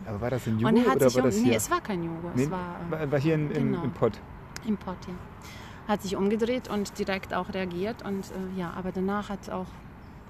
[0.08, 1.70] Aber war das in Und Jugo er hat oder sich war um, das nee, es
[1.70, 3.84] war kein Jugo, Nee, es war äh, war, war hier in, im, genau.
[3.84, 4.12] im Pott.
[4.66, 5.14] im Pott, ja.
[5.88, 9.66] Hat sich umgedreht und direkt auch reagiert und äh, ja, aber danach hat auch,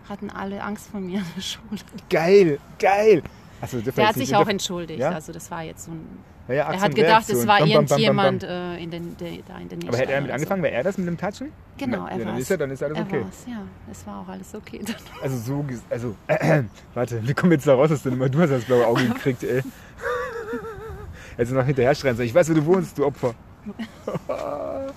[0.09, 1.81] hatten alle Angst vor mir in der Schule.
[2.11, 3.23] Geil, geil.
[3.61, 5.11] Also, Der hat sich auch entschuldigt, Ja?
[5.11, 6.07] also das war jetzt so ein,
[6.55, 9.31] ja, er hat gedacht, es war Bam, bam, bam, bam, irgendjemand äh, in den, der,
[9.49, 9.89] da in der Nähe.
[9.89, 10.63] Aber hätte er damit angefangen?
[10.63, 11.53] Wäre er das mit dem Touchen?
[11.77, 13.25] Genau, Na, er ja, dann ist er, dann ist alles Er okay.
[13.25, 14.81] war's, ja, es war auch alles okay.
[14.85, 14.95] Dann.
[15.23, 16.15] Also so, also,
[16.95, 19.07] warte, wie kommen wir jetzt da raus, dass du immer du hast das blaue Auge
[19.09, 19.63] gekriegt, ey.
[21.39, 23.35] Also noch hinterher schreien, so, ich weiß, wo du wohnst, du Opfer.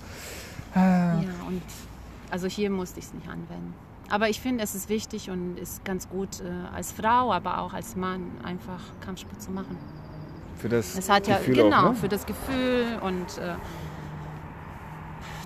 [0.76, 1.64] Ja, und
[2.30, 3.74] also hier musste ich es nicht anwenden.
[4.10, 7.74] Aber ich finde, es ist wichtig und ist ganz gut äh, als Frau, aber auch
[7.74, 9.78] als Mann einfach Kampfsport zu machen.
[10.60, 11.96] Für das Es hat ja Gefühl genau auch, ne?
[11.96, 13.54] für das Gefühl und äh,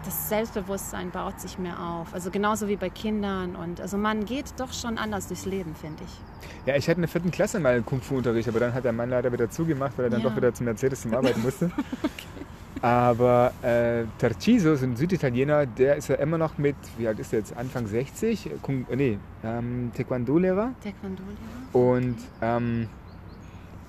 [0.05, 2.13] das Selbstbewusstsein baut sich mehr auf.
[2.13, 6.03] Also genauso wie bei Kindern und also man geht doch schon anders durchs Leben, finde
[6.03, 6.11] ich.
[6.65, 9.31] Ja, ich hatte in der vierten Klasse mal Kung-Fu-Unterricht, aber dann hat der Mann leider
[9.31, 10.29] wieder zugemacht, weil er dann Ja.
[10.29, 11.71] doch wieder zum Mercedes zum Arbeiten musste.
[12.81, 17.31] Aber äh, Tarciso, so ein Süditaliener, der ist ja immer noch mit, wie alt ist
[17.31, 18.49] er jetzt, Anfang 60?
[18.61, 20.73] Kung, nee, ähm, Taekwondo-Lehrer.
[20.83, 21.91] Taekwondo-Lehrer.
[21.91, 22.89] Und ähm,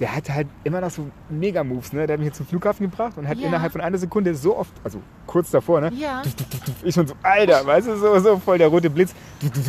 [0.01, 2.07] der hat halt immer noch so Mega-Moves, ne?
[2.07, 3.47] Der hat mich jetzt zum Flughafen gebracht und hat Ja.
[3.47, 5.93] innerhalb von einer Sekunde so oft, also kurz davor, ne?
[5.95, 6.23] Ja,
[6.83, 9.15] Ich schon so, Alter, weißt du, so, so voll der rote Blitz,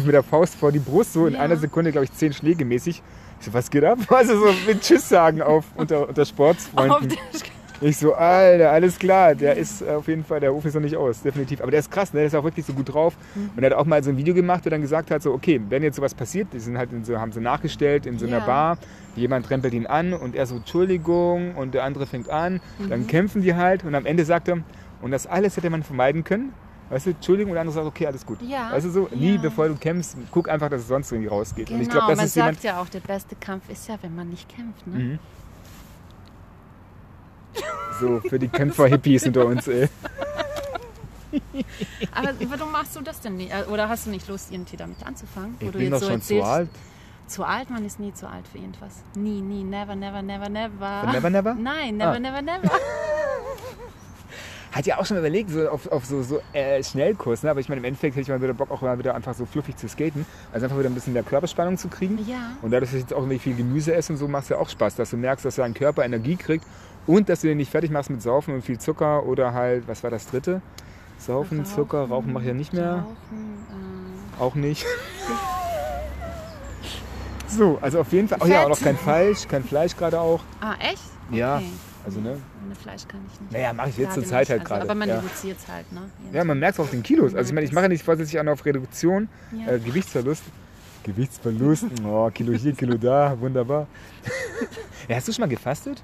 [0.06, 1.40] mit der Faust vor die Brust, so in Ja.
[1.42, 3.02] einer Sekunde, glaube ich, zehn Schläge mäßig.
[3.40, 4.00] Ich so, was geht ab?
[4.10, 7.10] Also so mit Tschüss sagen auf unter, unter auf Sportsfreunden.
[7.10, 7.18] der,
[7.82, 10.96] Ich so, Alter, alles klar, der ist auf jeden Fall, der Ruf ist noch nicht
[10.96, 11.62] aus, definitiv.
[11.62, 12.20] Aber der ist krass, ne?
[12.20, 13.18] der ist auch wirklich so gut drauf.
[13.36, 13.50] Mhm.
[13.56, 15.34] Und er hat auch mal so ein Video gemacht, wo er dann gesagt hat, so,
[15.34, 18.26] okay, wenn jetzt sowas passiert, die sind halt in so, haben sie nachgestellt in so
[18.26, 18.46] einer Ja.
[18.46, 18.78] Bar,
[19.16, 22.90] jemand rempelt ihn an und er so, Entschuldigung, und der andere fängt an, Mhm.
[22.90, 24.58] dann kämpfen die halt und am Ende sagt er,
[25.02, 26.54] und das alles hätte man vermeiden können.
[26.90, 28.38] Weißt du, Entschuldigung, und der andere sagt, okay, alles gut.
[28.44, 28.72] Ja.
[28.72, 29.42] Weißt du so, nie Ja.
[29.42, 31.66] bevor du kämpfst, guck einfach, dass es sonst irgendwie rausgeht.
[31.68, 33.88] genau, und ich glaube, das man ist jemand, sagt ja auch, der beste Kampf ist
[33.90, 34.86] ja, wenn man nicht kämpft.
[34.88, 34.98] Ne?
[34.98, 35.20] Mhm.
[38.00, 39.88] So, für die Kämpfer-Hippies unter uns, ey.
[42.14, 43.52] Aber warum machst du das denn nicht?
[43.52, 45.56] Äh, Oder hast du nicht Lust, irgendwie damit anzufangen?
[45.60, 46.70] Ich Wo du bin doch so schon zu erzählst, alt.
[47.28, 47.70] Zu alt?
[47.70, 49.04] Man ist nie zu alt für irgendwas.
[49.16, 51.02] Nie, nie, never, never, never, never.
[51.06, 51.54] Für never, never?
[51.56, 52.20] Nein, never, Ah.
[52.20, 52.64] never, never.
[54.72, 57.52] Hat ja auch schon überlegt, so auf, auf so, so äh, Schnellkurs, ne?
[57.52, 59.46] aber ich meine, im Endeffekt hätte ich mal wieder Bock, auch mal wieder einfach so
[59.46, 60.26] fluffig zu skaten.
[60.52, 62.20] Also einfach wieder ein bisschen mehr Körperspannung zu kriegen.
[62.28, 62.52] Ja.
[62.62, 64.58] Und dadurch, dass ich jetzt auch irgendwie viel Gemüse esse und so, macht es ja
[64.58, 66.66] auch Spaß, dass du merkst, dass dein Körper Energie kriegt
[67.08, 70.04] und dass du den nicht fertig machst mit Saufen und viel Zucker oder halt, was
[70.04, 70.62] war das dritte?
[71.18, 73.06] Saufen, Zucker, Rauchen mache ich ja nicht mehr.
[73.06, 73.56] Rauchen,
[74.40, 74.86] Auch nicht.
[77.48, 78.40] so, also auf jeden Fall.
[78.42, 80.42] Oh ja, auch noch kein Fleisch, kein Fleisch gerade auch.
[80.42, 81.02] äh, ah, echt?
[81.32, 81.66] Ja, Okay.
[82.06, 82.38] also ne.
[82.66, 83.52] Ohne Fleisch kann ich nicht.
[83.52, 84.82] Naja, mache ich jetzt zur Zeit halt also, gerade.
[84.84, 85.18] Aber man ja.
[85.20, 86.02] reduziert es halt, ne?
[86.34, 87.34] Ja, man merkt es auch den Kilos.
[87.34, 89.74] Also ich meine, ich mache nicht vorsätzlich an auf Reduktion, Ja.
[89.74, 90.44] äh, Gewichtsverlust.
[91.04, 93.88] Gewichtsverlust, oh, Kilo hier, Kilo da, wunderbar.
[95.08, 96.02] ja, hast du schon mal gefastet?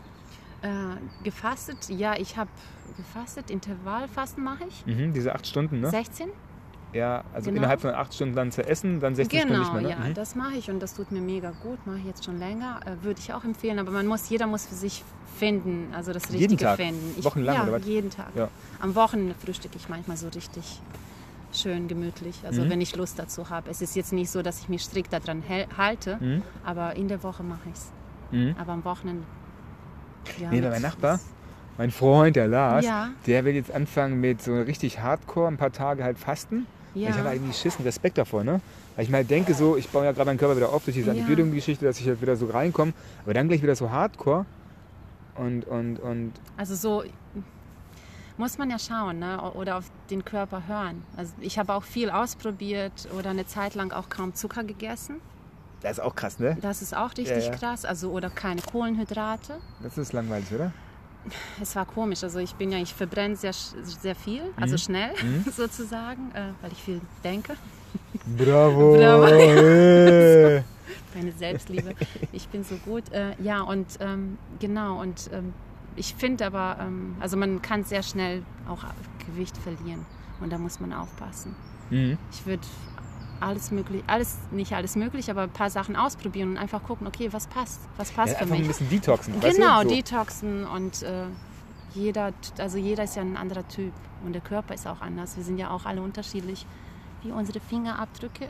[0.62, 0.70] Äh,
[1.24, 2.50] gefastet, ja, ich habe
[2.98, 4.86] gefastet, Intervallfasten mache ich.
[4.86, 5.90] Mhm, diese acht Stunden, ne?
[5.90, 6.30] 16?
[6.94, 7.60] Ja, also Genau.
[7.62, 10.04] innerhalb von acht Stunden dann zu essen, dann 16 Stunden Genau, nicht mehr, ne?
[10.04, 10.14] ja, Mhm.
[10.14, 11.80] das mache ich und das tut mir mega gut.
[11.88, 13.80] Mache ich jetzt schon länger, äh, würde ich auch empfehlen.
[13.80, 15.04] Aber man muss, jeder muss für sich
[15.38, 16.76] finden, also das Richtige Jeden Tag?
[16.76, 17.24] finden.
[17.24, 17.86] Wochenlang ja, oder was?
[17.86, 18.28] jeden Tag.
[18.36, 18.50] Ja.
[18.80, 20.80] Am Wochenende frühstücke ich manchmal so richtig
[21.54, 22.70] schön gemütlich, also Mhm.
[22.70, 23.70] wenn ich Lust dazu habe.
[23.72, 25.44] Es ist jetzt nicht so, dass ich mich strikt daran
[25.78, 26.44] halte, Mhm.
[26.64, 27.92] aber in der Woche mache ich es.
[28.32, 28.56] Mhm.
[28.60, 29.24] Aber am Wochenende.
[30.40, 31.20] Ja, Nee, mein Nachbar,
[31.78, 33.10] mein Freund, der Lars, Ja.
[33.28, 36.66] der will jetzt anfangen mit so richtig Hardcore, ein paar Tage halt fasten.
[36.94, 37.10] Ja.
[37.10, 38.60] Ich habe halt irgendwie Schissen, Respekt davor, ne?
[38.96, 41.08] Weil ich mal denke so, ich baue ja gerade meinen Körper wieder auf durch diese
[41.08, 41.14] Ja.
[41.14, 42.92] Antibiotikum-Geschichte, dass ich halt wieder so reinkomme,
[43.24, 44.46] aber dann gleich wieder so Hardcore
[45.36, 47.04] und, und, und Also so
[48.38, 49.40] muss man ja schauen ne?
[49.54, 51.04] oder auf den Körper hören.
[51.16, 55.18] Also ich habe auch viel ausprobiert oder eine Zeit lang auch kaum Zucker gegessen.
[55.82, 56.58] Das ist auch krass, ne?
[56.62, 57.58] Das ist auch richtig Ja, ja.
[57.58, 57.86] krass.
[57.86, 59.58] Also oder keine Kohlenhydrate.
[59.82, 60.72] Das ist langweilig, oder?
[61.62, 62.24] Es war komisch.
[62.24, 65.12] Also ich bin ja, ich verbrenne sehr, sehr viel, also schnell
[65.56, 67.56] sozusagen, äh, weil ich viel denke.
[68.38, 68.94] Bravo!
[68.98, 69.26] Bravo.
[69.26, 70.64] ey.
[71.16, 71.94] Meine Selbstliebe.
[72.32, 73.12] Ich bin so gut.
[73.12, 75.00] Äh, ja, und ähm, genau.
[75.00, 75.54] Und ähm,
[75.96, 78.84] ich finde aber, ähm, also man kann sehr schnell auch
[79.26, 80.06] Gewicht verlieren.
[80.40, 81.56] Und da muss man aufpassen.
[81.90, 82.18] Mhm.
[82.32, 82.64] Ich würde
[83.42, 87.30] alles möglich, alles, nicht alles möglich, aber ein paar Sachen ausprobieren und einfach gucken, okay,
[87.32, 88.68] was passt, was passt Ja, für einfach ein mich.
[88.70, 89.42] bisschen detoxen.
[89.42, 89.90] weißt Genau, du?
[89.90, 89.96] So.
[89.96, 91.26] Detoxen und äh,
[91.94, 93.94] jeder, also jeder ist ja ein anderer Typ
[94.26, 95.36] und der Körper ist auch anders.
[95.38, 96.66] Wir sind ja auch alle unterschiedlich,
[97.24, 98.48] wie unsere Fingerabdrücke.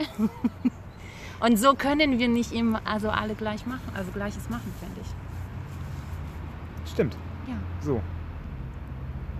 [1.39, 6.91] und so können wir nicht immer, also alle gleich machen, also gleiches machen, finde ich.
[6.91, 7.15] Stimmt.
[7.47, 7.55] Ja.
[7.81, 8.01] So.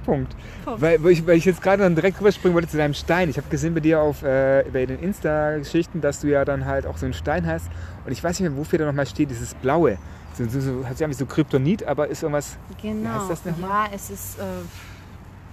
[0.06, 0.36] Punkt.
[0.66, 0.82] Punkt.
[0.82, 3.30] Weil, weil, ich, weil ich jetzt gerade dann direkt rüberspringen wollte zu deinem Stein.
[3.30, 6.86] Ich habe gesehen bei dir auf äh, bei den Insta-Geschichten, dass du ja dann halt
[6.86, 7.70] auch so einen Stein hast.
[8.06, 9.98] Und ich weiß nicht mehr, wofür da nochmal steht, dieses Blaue.
[10.34, 12.58] So, so, so, hat sich irgendwie so Kryptonit, aber ist irgendwas.
[12.82, 13.10] Genau.
[13.10, 13.70] heißt das nochmal?
[13.90, 14.44] ja, es ist, äh,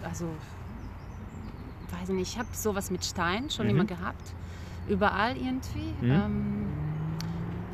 [0.06, 0.26] also,
[2.00, 3.70] weiß nicht, ich habe sowas mit Stein schon Mhm.
[3.72, 4.32] immer gehabt.
[4.88, 5.92] Überall irgendwie.
[6.00, 6.10] Mhm.
[6.10, 6.66] Ähm,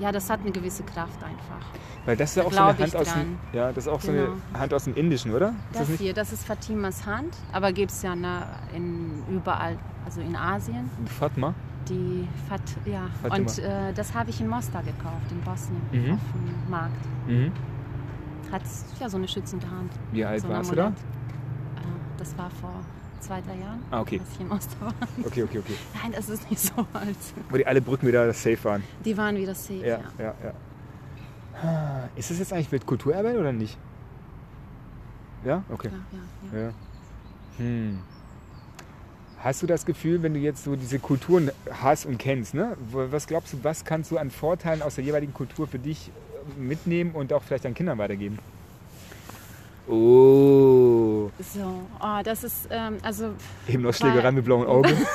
[0.01, 1.67] ja, das hat eine gewisse Kraft einfach.
[2.05, 3.39] Weil das ist ja auch so eine Hand aus dem.
[3.53, 4.33] Ja, das ist auch so Genau.
[4.53, 5.55] eine Hand aus dem Indischen, oder?
[5.73, 8.43] Das, das hier, das ist Fatimas Hand, aber gibt es ja ne,
[8.75, 10.91] in, überall, also in Asien.
[11.07, 11.55] Fatma.
[11.89, 13.03] Die Fat, ja.
[13.23, 13.37] Fatima.
[13.37, 16.13] Und äh, das habe ich in Mostar gekauft, in Bosnien, Mhm.
[16.15, 17.07] auf dem Markt.
[17.27, 17.53] Mhm.
[18.53, 18.63] hat
[19.01, 19.91] ja so eine schützende Hand.
[20.13, 20.89] Wie alt so warst du da?
[20.89, 20.93] Äh,
[22.19, 22.73] Das war vor
[23.25, 24.21] zwei, drei Jahren, Ah, okay.
[24.21, 24.93] als ich im Oster war.
[25.25, 25.75] Okay, okay, okay.
[26.03, 27.17] Nein, das ist nicht so alt.
[27.51, 28.83] Wo die alle Brücken wieder safe waren.
[29.05, 30.25] Die waren wieder safe, Ja, ja.
[30.25, 30.35] ja,
[31.63, 32.09] ja.
[32.17, 33.79] Ist das jetzt eigentlich Weltkulturerbe oder nicht?
[35.45, 35.63] Ja?
[35.71, 35.89] Okay.
[35.89, 36.01] Klar,
[36.53, 36.65] ja, ja.
[36.67, 36.73] Ja.
[37.59, 37.99] Hm.
[39.39, 42.77] Hast du das Gefühl, wenn du jetzt so diese Kulturen hast und kennst, ne?
[42.91, 46.11] was glaubst du, was kannst du an Vorteilen aus der jeweiligen Kultur für dich
[46.59, 48.39] mitnehmen und auch vielleicht deinen Kindern weitergeben?
[49.87, 50.44] Oh,
[52.05, 53.35] oh, das ist, ähm, also
[53.67, 54.95] eben noch Schlägerei mit blauen Augen.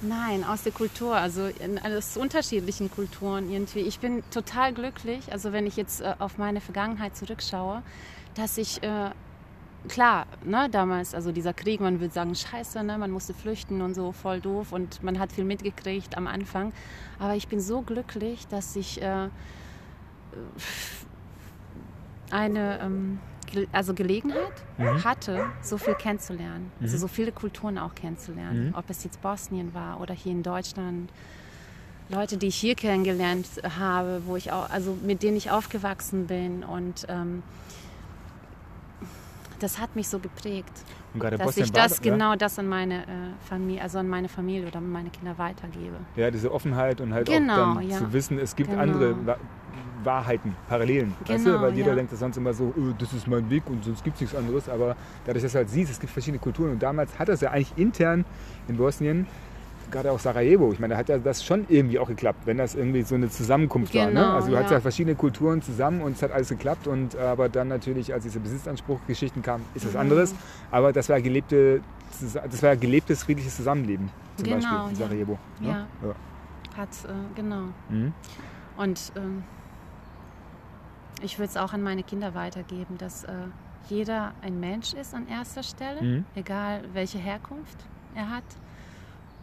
[0.00, 3.80] Nein, aus der Kultur, also in, aus unterschiedlichen Kulturen irgendwie.
[3.80, 7.82] Ich bin total glücklich, also wenn ich jetzt äh, auf meine Vergangenheit zurückschaue,
[8.36, 9.10] dass ich, äh,
[9.88, 13.94] klar, ne, damals, also dieser Krieg, man würde sagen, scheiße, ne, man musste flüchten und
[13.94, 16.72] so, voll doof und man hat viel mitgekriegt am Anfang.
[17.18, 19.28] Aber ich bin so glücklich, dass ich äh,
[22.30, 23.18] eine ähm,
[23.72, 25.04] also Gelegenheit Mhm.
[25.04, 26.70] hatte, so viel kennenzulernen.
[26.80, 27.00] Also Mhm.
[27.00, 28.68] so viele Kulturen auch kennenzulernen.
[28.68, 28.74] Mhm.
[28.74, 31.10] Ob es jetzt Bosnien war oder hier in Deutschland.
[32.10, 33.46] Leute, die ich hier kennengelernt
[33.78, 37.42] habe, wo ich auch, also mit denen ich aufgewachsen bin und ähm,
[39.58, 40.70] das hat mich so geprägt,
[41.14, 42.10] dass Bosnien ich war das ja?
[42.12, 43.06] genau das an meine äh,
[43.48, 45.96] Familie, also an meine Familie oder an meine Kinder weitergebe.
[46.16, 47.98] Ja, diese Offenheit und halt Genau, auch dann ja.
[47.98, 48.82] zu wissen, es gibt Genau.
[48.82, 49.14] andere
[50.04, 51.14] Wahrheiten, Parallelen.
[51.26, 51.50] weißt du?
[51.50, 51.94] Genau, Weil jeder ja.
[51.96, 54.36] denkt das sonst immer so, "Äh, das ist mein Weg und sonst gibt es nichts
[54.36, 54.68] anderes.
[54.68, 57.50] Aber dadurch, dass du halt siehst, es gibt verschiedene Kulturen und damals hat das ja
[57.50, 58.24] eigentlich intern
[58.68, 59.26] in Bosnien,
[59.90, 62.74] gerade auch Sarajevo, ich meine, da hat ja das schon irgendwie auch geklappt, wenn das
[62.74, 64.04] irgendwie so eine Zusammenkunft war.
[64.06, 64.10] Ne?
[64.12, 64.76] Genau, Also du hattest ja.
[64.76, 68.38] ja verschiedene Kulturen zusammen und es hat alles geklappt und aber dann natürlich, als diese
[68.38, 70.00] Besitzanspruchgeschichten kamen, ist das Mhm.
[70.00, 70.34] anderes.
[70.70, 71.80] Aber das war gelebte,
[72.20, 74.94] das war gelebtes friedliches Zusammenleben zum Genau, Beispiel in ja.
[75.06, 75.38] Sarajevo.
[75.60, 75.68] Ne?
[75.68, 76.14] Ja.
[76.76, 77.62] Hat, äh, genau.
[77.88, 78.12] Mhm.
[78.76, 79.42] Und ähm,
[81.22, 83.32] ich würde es auch an meine Kinder weitergeben, dass äh,
[83.88, 86.24] jeder ein Mensch ist an erster Stelle, Mhm.
[86.34, 87.76] egal welche Herkunft
[88.14, 88.44] er hat.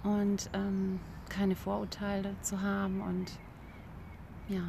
[0.03, 3.31] Und ähm, keine Vorurteile zu haben und
[4.47, 4.61] ja.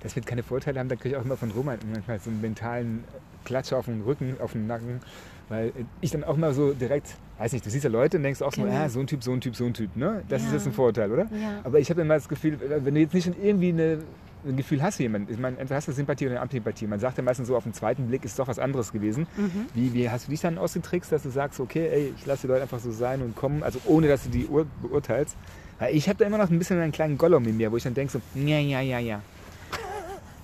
[0.00, 2.40] Das wird keine Vorteile haben, da kriege ich auch immer von Roman manchmal so einen
[2.40, 3.02] mentalen
[3.44, 5.00] Klatscher auf den Rücken, auf den Nacken.
[5.48, 8.40] Weil ich dann auch immer so direkt, weiß nicht, du siehst ja Leute und denkst
[8.40, 8.72] auch so, Genau.
[8.76, 9.96] ah, so ein Typ, so ein Typ, so ein Typ.
[9.96, 10.22] Ne?
[10.28, 10.54] Das ist Ja.
[10.54, 11.24] jetzt ein Vorteil, oder?
[11.24, 11.58] Ja.
[11.64, 13.98] Aber ich habe immer das Gefühl, wenn du jetzt nicht schon irgendwie eine,
[14.44, 16.86] ein Gefühl hast für jemanden, ich meine, entweder hast du Sympathie oder Antipathie.
[16.86, 19.26] Man sagt ja meistens so, auf den zweiten Blick ist doch was anderes gewesen.
[19.36, 19.66] Mhm.
[19.74, 22.46] Wie, wie hast du dich dann ausgetrickst, dass du sagst, okay, ey, ich lasse die
[22.48, 25.36] Leute einfach so sein und kommen, also ohne, dass du die ur beurteilst?
[25.78, 27.82] Weil ich habe da immer noch ein bisschen einen kleinen Gollum in mir, wo ich
[27.82, 29.20] dann denke so, ja, ja, ja, ja.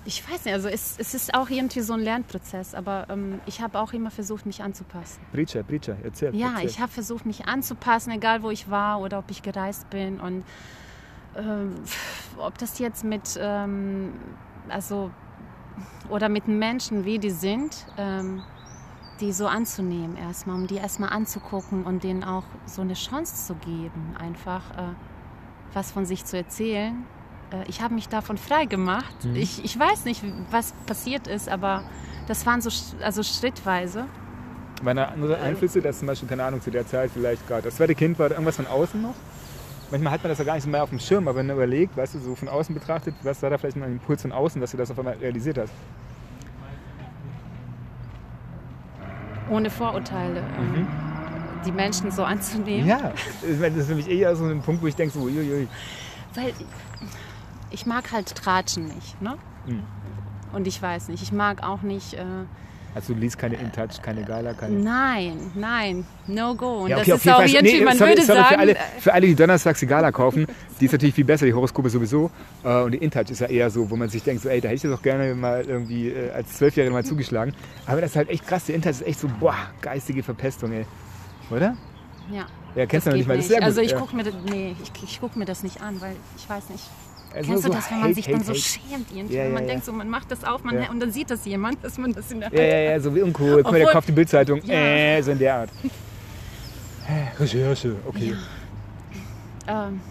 [0.07, 3.59] Ich weiß nicht, also es, es ist auch irgendwie so ein Lernprozess, aber ähm, ich
[3.59, 5.19] habe auch immer versucht, mich anzupassen.
[5.33, 6.33] Preacher, Preacher, erzähl.
[6.33, 6.69] Ja, erzähl.
[6.69, 10.21] ich habe versucht, mich anzupassen, egal wo ich war oder ob ich gereist bin.
[10.21, 10.45] Und
[11.37, 11.75] ähm,
[12.37, 14.13] ob das jetzt mit, ähm,
[14.69, 15.11] also,
[16.09, 18.41] oder mit Menschen, wie die sind, ähm,
[19.19, 23.55] die so anzunehmen erstmal, um die erstmal anzugucken und denen auch so eine Chance zu
[23.55, 24.93] geben, einfach äh,
[25.73, 27.05] was von sich zu erzählen.
[27.51, 29.25] Äh, ich habe mich davon frei gemacht.
[29.25, 29.35] Mhm.
[29.35, 31.83] Ich, ich weiß nicht, was passiert ist, aber
[32.27, 34.05] das waren so sch- also schrittweise.
[34.83, 37.77] Waren da andere Einflüsse, dass zum Beispiel, keine Ahnung, zu der Zeit vielleicht gerade das
[37.77, 39.15] zweite Kind war, irgendwas von außen noch?
[39.89, 41.55] Manchmal hat man das ja gar nicht so mehr auf dem Schirm, aber wenn man
[41.55, 44.31] überlegt, weißt du, so von außen betrachtet, was war da vielleicht mal ein Impuls von
[44.33, 45.71] außen, dass du das auf einmal realisiert hast?
[49.49, 50.87] ohne Vorurteile ähm, Mhm.
[51.65, 52.85] die Menschen so anzunehmen.
[52.85, 55.69] Ja, das ist für mich eher so ein Punkt, wo ich denke, so, uiuiui.
[56.35, 56.51] Weil
[57.69, 59.21] ich mag halt Tratschen nicht.
[59.21, 59.37] Ne?
[59.65, 59.83] Mhm.
[60.51, 62.15] Und ich weiß nicht, ich mag auch nicht.
[62.15, 62.23] Äh,
[62.97, 64.79] Also du liest keine InTouch, keine Gala, keine...
[64.79, 66.79] nein, nein, no go.
[66.79, 67.47] Und Ja, das ist auch Fall.
[67.49, 68.53] irgendwie, man sorry, würde sorry, sagen.
[68.55, 70.47] Für alle, für alle, die donnerstags die Gala kaufen,
[70.81, 72.31] die ist natürlich viel besser, die Horoskope sowieso.
[72.63, 74.69] Äh, Und die InTouch ist ja eher so, wo man sich denkt, so, ey, da
[74.69, 77.53] hätte ich doch gerne mal irgendwie äh, als Zwölfjähriger mal zugeschlagen.
[77.85, 80.85] Aber das ist halt echt krass, die InTouch ist echt so, boah, geistige Verpestung, ey.
[81.51, 81.77] Oder?
[82.31, 83.85] ja, Ja, kennst du noch nicht mal, das ist sehr Also gut.
[83.85, 83.99] ich ja.
[83.99, 86.83] gucke mir, das- nee, ich, ich guck mir das nicht an, weil ich weiß nicht.
[87.37, 88.59] Also Kennst so du das, wenn man Hate, sich Hate, dann so Hate.
[88.61, 89.35] schämt irgendwie?
[89.35, 89.69] Ja, wenn ja, man ja.
[89.69, 92.31] denkt so, man macht das auf man, und dann sieht das jemand, dass man das
[92.31, 93.61] in der Ja, ja, ja, so wie uncool.
[93.63, 94.61] Guck mal, der kauft die Bildzeitung.
[94.63, 94.73] Ja.
[94.73, 95.69] Äh, so in der Art.
[97.39, 98.35] Recherche, okay.
[99.67, 100.01] ähm,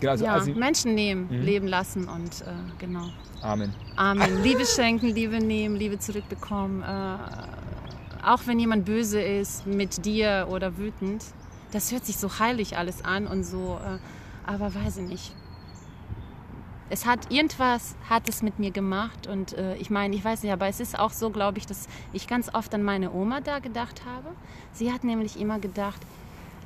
[0.00, 1.42] Genau, also ja, Asi- Menschen nehmen, Mhm.
[1.42, 3.06] leben lassen und äh, genau.
[3.42, 3.72] Amen.
[3.96, 4.42] Amen.
[4.42, 6.82] Liebe schenken, Liebe nehmen, Liebe zurückbekommen.
[6.82, 11.24] Äh, auch wenn jemand böse ist mit dir oder wütend,
[11.72, 13.98] das hört sich so heilig alles an und so, äh,
[14.50, 15.32] aber weiß ich nicht.
[16.88, 20.52] Es hat irgendwas hat es mit mir gemacht und äh, ich meine, ich weiß nicht,
[20.52, 23.58] aber es ist auch so, glaube ich, dass ich ganz oft an meine Oma da
[23.58, 24.28] gedacht habe.
[24.72, 26.00] Sie hat nämlich immer gedacht,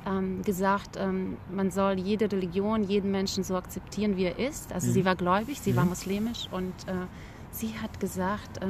[0.05, 4.71] ähm, gesagt, ähm, man soll jede Religion, jeden Menschen so akzeptieren, wie er ist.
[4.73, 4.93] Also Mhm.
[4.93, 5.89] sie war gläubig, sie war Mhm.
[5.89, 6.93] muslimisch und äh,
[7.51, 8.65] sie hat gesagt, äh,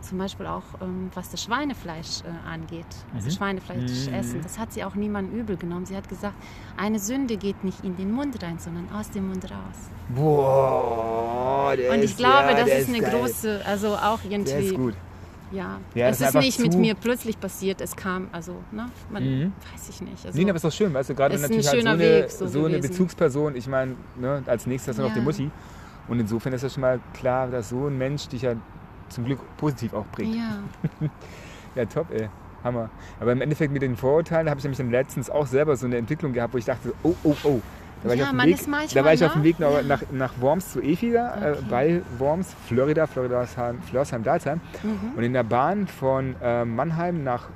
[0.00, 3.32] zum Beispiel auch ähm, was das Schweinefleisch äh, angeht, also Mhm.
[3.34, 4.14] Schweinefleisch Mhm.
[4.14, 5.86] essen, das hat sie auch niemand übel genommen.
[5.86, 6.36] Sie hat gesagt,
[6.76, 9.90] eine Sünde geht nicht in den Mund rein, sondern aus dem Mund raus.
[10.14, 13.10] Boah, der Und ist, ich glaube, ja, das ist eine geil.
[13.20, 14.94] große, also auch Der ist irgendwie, gut.
[15.52, 18.86] ja, Ja, es das ist ist nicht mit mir plötzlich passiert, es kam, also, ne,
[19.10, 19.52] man, Mhm.
[19.72, 20.24] weiß ich nicht.
[20.26, 21.92] Also, Nee, aber ist doch schön, weißt du, gerade Ist ein natürlich halt so schöner
[21.94, 22.78] eine, Weg so so eine.
[22.78, 25.14] Bezugsperson, ich meine, ne, als nächstes hast du noch Ja.
[25.14, 25.50] die Mutti.
[26.08, 28.54] Und insofern ist das schon mal klar, dass so ein Mensch dich ja
[29.08, 30.34] zum Glück positiv auch bringt.
[30.34, 30.58] ja,
[31.74, 32.28] Ja, top, ey.
[32.64, 32.90] Hammer.
[33.20, 35.96] Aber im Endeffekt mit den Vorurteilen habe ich nämlich dann letztens auch selber so eine
[35.96, 37.60] Entwicklung gehabt, wo ich dachte, oh, oh, oh.
[38.02, 39.40] Da war, ich, Ja, auf dem Weg, manchmal, da war ich auf ne?
[39.42, 39.82] dem Weg nach, Ja.
[39.82, 41.64] nach, nach Worms zu Efi, da, äh, Okay.
[41.70, 44.60] bei Worms, Florida, Floridsheim, Florsheim-Dalsheim.
[44.82, 45.12] Mhm.
[45.16, 47.48] Und in der Bahn von äh, Mannheim nach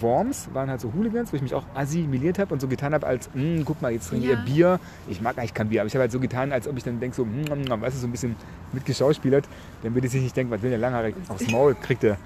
[0.00, 3.06] Worms waren halt so Hooligans, wo ich mich auch assimiliert habe und so getan habe,
[3.06, 4.32] als, "Hm, guck mal, jetzt trinken Ja.
[4.32, 4.80] ihr Bier.
[5.08, 6.98] Ich mag eigentlich kein Bier, aber ich habe halt so getan, als ob ich dann
[7.00, 7.44] denke, so, hm,
[7.80, 8.36] weißt du, so ein bisschen
[8.72, 9.48] mitgeschauspielert,
[9.82, 12.16] damit ich sich nicht denke, was will der Langhaare aufs Maul, kriegt er.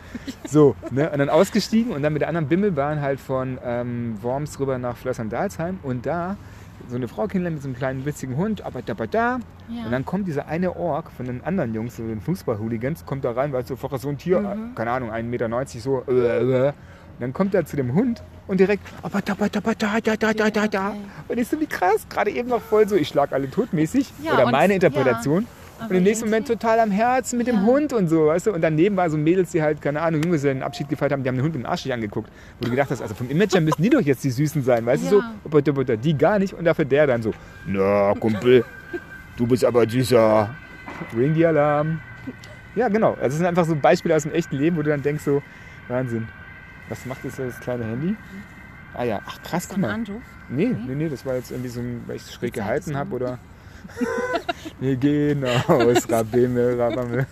[0.49, 1.11] So, ne?
[1.11, 4.97] Und dann ausgestiegen und dann mit der anderen Bimmelbahn halt von ähm, Worms rüber nach
[4.97, 6.37] Flössern-Dalsheim und da
[6.89, 9.39] so eine Frau kennenlernen mit so einem kleinen witzigen Hund, aber da, aber da.
[9.69, 9.85] ja.
[9.85, 13.33] Und dann kommt dieser eine Ork von den anderen Jungs, so den Fußball-Hooligans, kommt da
[13.33, 14.75] rein, weil so so ein Tier, Mhm.
[14.75, 16.03] keine Ahnung, 1,90 Meter so.
[16.09, 16.73] Äh, äh.
[17.21, 20.17] Dann kommt er zu dem Hund und direkt, aber da, aber da, aber da, da,
[20.17, 20.89] da, da, da, da.
[20.89, 20.99] Okay.
[21.29, 24.11] Und ich so, wie krass, gerade eben noch voll so, ich schlag alle totmäßig.
[24.23, 25.47] Ja, oder meine Interpretation.
[25.79, 27.63] Aber Und im nächsten Moment total am Herzen mit dem Ja.
[27.63, 28.53] Hund und so, weißt du?
[28.53, 31.37] Und daneben war so Mädels, die halt, keine Ahnung, Junggesellen Abschied gefeiert haben, die haben
[31.37, 32.31] den Hund dem Arsch nicht angeguckt.
[32.59, 34.85] Wo du gedacht hast, also vom Image her müssen die doch jetzt die Süßen sein,
[34.85, 35.09] weißt du?
[35.09, 35.97] So, Ja.
[35.97, 36.55] die gar nicht.
[36.55, 37.33] Und dafür der dann so,
[37.67, 38.65] na, Kumpel,
[39.37, 40.51] du bist aber süßer.
[41.17, 42.01] Ring die Alarm.
[42.77, 43.13] Ja, genau.
[43.13, 45.43] Also es sind einfach so Beispiele aus dem echten Leben, wo du dann denkst so,
[45.89, 46.29] Wahnsinn.
[46.91, 48.17] Was macht das, das kleine Handy?
[48.95, 49.91] Ah ja, ach krass, guck mal.
[49.91, 50.21] Anruf.
[50.51, 53.15] Nee, nee, nee, das war jetzt irgendwie so ein, weil ich es schräg gehalten habe
[53.15, 53.39] oder.
[54.81, 57.27] Wir gehen aus, Rabemel, Rabamel.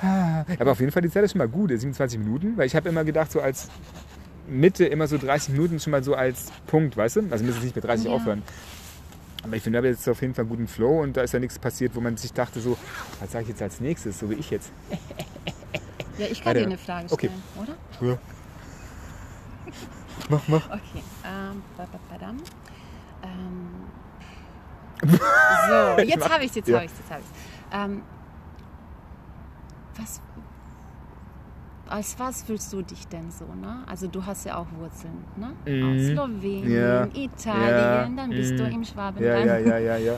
[0.00, 2.76] Ah, Aber auf jeden Fall die Zeit ist schon mal gut, 27 Minuten, weil ich
[2.76, 3.68] habe immer gedacht, so als
[4.46, 7.22] Mitte immer so 30 Minuten schon mal so als Punkt, weißt du?
[7.30, 8.12] Also müssen nicht mit 30 Ja.
[8.12, 8.42] aufhören.
[9.42, 11.32] Aber ich finde, da habe jetzt auf jeden Fall einen guten Flow und da ist
[11.32, 12.76] ja nichts passiert, wo man sich dachte, so,
[13.20, 14.70] was sage ich jetzt als nächstes, so wie ich jetzt.
[16.18, 17.28] Ja, ich kann dir eine Frage Okay.
[17.28, 18.06] stellen, oder?
[18.06, 18.18] Ja.
[20.28, 20.68] Mach, mach.
[20.70, 21.02] Okay.
[21.24, 21.62] Ähm,
[23.22, 23.68] ähm,
[25.08, 26.74] so, jetzt habe ich es, jetzt ja.
[26.76, 27.32] habe ich es, jetzt habe ich es.
[27.72, 28.02] Ähm,
[29.96, 30.20] was,
[31.88, 33.84] als was fühlst du dich denn so, ne?
[33.86, 35.52] Also du hast ja auch Wurzeln, ne?
[35.72, 35.84] Mhm.
[35.84, 37.06] Aus Slowenien, Ja.
[37.14, 38.70] Italien, dann bist du Mhm.
[38.72, 40.14] im Ja, Schwabenland ja, ja, ja, ja.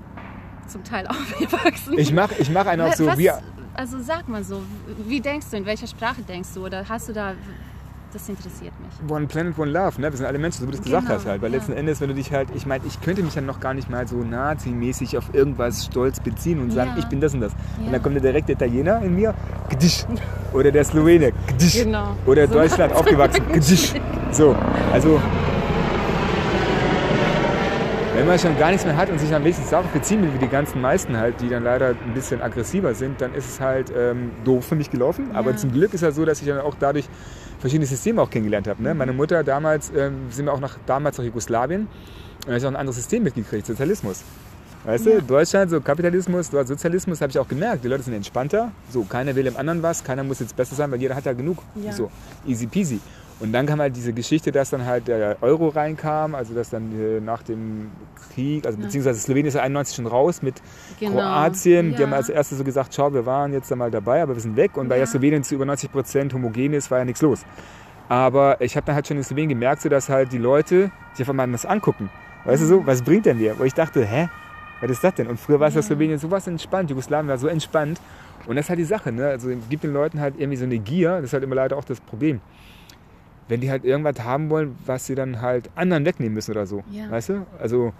[0.68, 1.98] zum Teil aufgewachsen.
[1.98, 3.30] Ich mache ich mach einen auch so was, wie.
[3.74, 4.62] Also sag mal so,
[5.06, 6.64] wie denkst du, in welcher Sprache denkst du?
[6.64, 7.34] Oder hast du da,
[8.12, 9.10] das interessiert mich.
[9.10, 10.10] One Planet, One Love, ne?
[10.10, 11.42] Wir sind alle Menschen, so wie du es gesagt Genau, hast halt.
[11.42, 11.58] Weil ja.
[11.58, 13.90] letzten Endes, wenn du dich halt, ich meine, ich könnte mich ja noch gar nicht
[13.90, 16.98] mal so nazimäßig auf irgendwas stolz beziehen und sagen, Ja.
[16.98, 17.52] ich bin das und das.
[17.80, 17.86] Ja.
[17.86, 19.34] Und dann kommt der direkte Italiener in mir,
[19.70, 20.04] Gdisch.
[20.52, 21.82] Oder der Slowene, Gdisch.
[21.82, 22.16] Genau.
[22.26, 23.94] Oder So Deutschland aufgewachsen, Gdisch.
[24.30, 24.56] So,
[24.92, 25.20] also.
[28.24, 30.38] Wenn man schon gar nichts mehr hat und sich dann wenigstens darauf beziehen will, wie
[30.38, 33.92] die ganzen meisten halt, die dann leider ein bisschen aggressiver sind, dann ist es halt
[33.94, 35.32] ähm, doof für mich gelaufen.
[35.34, 35.56] Aber Ja.
[35.58, 37.06] zum Glück ist es so, dass ich dann auch dadurch
[37.58, 38.82] verschiedene Systeme auch kennengelernt habe.
[38.82, 38.94] Ne?
[38.94, 41.88] Meine Mutter damals, ähm, sind wir auch nach, damals nach Jugoslawien, und
[42.40, 44.22] da habe ich auch ein anderes System mitgekriegt, Sozialismus.
[44.84, 45.16] Weißt Ja.
[45.16, 47.84] du, Deutschland, so Kapitalismus, dort Sozialismus, habe ich auch gemerkt.
[47.84, 48.72] Die Leute sind entspannter.
[48.88, 51.34] So, keiner will dem anderen was, keiner muss jetzt besser sein, weil jeder hat ja
[51.34, 51.58] genug.
[51.74, 51.92] Ja.
[51.92, 52.10] So,
[52.46, 53.00] easy peasy.
[53.40, 56.92] Und dann kam halt diese Geschichte, dass dann halt der Euro reinkam, also dass dann
[56.98, 57.90] äh, nach dem
[58.32, 60.62] Krieg, also beziehungsweise Slowenien ist ja 91 schon raus mit
[61.00, 61.16] Genau.
[61.16, 61.90] Kroatien.
[61.90, 62.06] Die Ja.
[62.06, 64.56] haben als erstes so gesagt, schau, wir waren jetzt da mal dabei, aber wir sind
[64.56, 64.76] weg.
[64.76, 65.06] Und weil ja.
[65.06, 67.44] Slowenien zu über 90 Prozent homogen ist, war ja nichts los.
[68.08, 71.20] Aber ich habe dann halt schon in Slowenien gemerkt, so dass halt die Leute sich
[71.22, 72.10] einfach mal das angucken.
[72.44, 73.58] Weißt du so, was bringt denn der?
[73.58, 74.28] Wo ich dachte, hä?
[74.80, 75.26] Was ist das denn?
[75.28, 75.86] Und früher war es ja Ja.
[75.86, 78.00] Slowenien sowas entspannt, Jugoslawien war so entspannt.
[78.46, 79.26] Und das ist halt die Sache, ne?
[79.28, 81.84] Also gibt den Leuten halt irgendwie so eine Gier, das ist halt immer leider auch
[81.84, 82.40] das Problem.
[83.48, 86.82] Wenn die halt irgendwas haben wollen, was sie dann halt anderen wegnehmen müssen oder so.
[86.90, 87.10] Ja.
[87.10, 87.46] Weißt du?
[87.60, 87.92] Also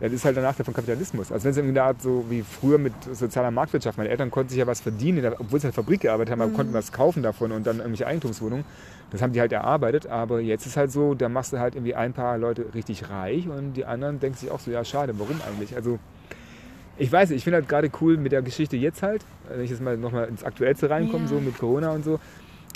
[0.00, 1.32] das ist halt der Nachteil von Kapitalismus.
[1.32, 4.50] Also wenn es irgendwie eine Art so wie früher mit sozialer Marktwirtschaft, meine Eltern konnten
[4.50, 6.56] sich ja was verdienen, obwohl sie in der Fabrik gearbeitet haben, aber Mhm.
[6.56, 8.64] konnten was kaufen davon und dann irgendwelche Eigentumswohnungen.
[9.10, 11.94] Das haben die halt erarbeitet, aber jetzt ist halt so, da machst du halt irgendwie
[11.94, 15.40] ein paar Leute richtig reich und die anderen denken sich auch so, ja schade, warum
[15.48, 15.74] eigentlich?
[15.76, 15.98] Also
[16.98, 19.70] ich weiß nicht, ich finde halt gerade cool mit der Geschichte jetzt halt, wenn ich
[19.70, 21.28] jetzt mal nochmal ins Aktuellste reinkomme, Ja.
[21.28, 22.18] so mit Corona und so.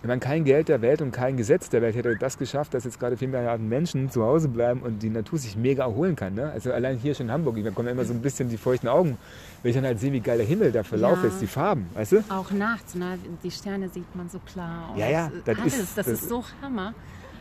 [0.06, 3.00] Meine, kein Geld der Welt und kein Gesetz der Welt hätte das geschafft, dass jetzt
[3.00, 6.34] gerade vier Milliarden Menschen zu Hause bleiben und die Natur sich mega erholen kann.
[6.34, 6.50] Ne?
[6.52, 9.18] Also allein hier schon in Hamburg, da kommen immer so ein bisschen die feuchten Augen,
[9.62, 11.28] wenn ich dann halt sehe, wie geil der Himmel da verlaufen Ja.
[11.30, 12.24] ist, die Farben, weißt du?
[12.28, 13.18] Auch nachts, ne?
[13.42, 14.90] die Sterne sieht man so klar.
[14.92, 16.94] und Ja, ja, das alles, ist- das, das- ist so Hammer.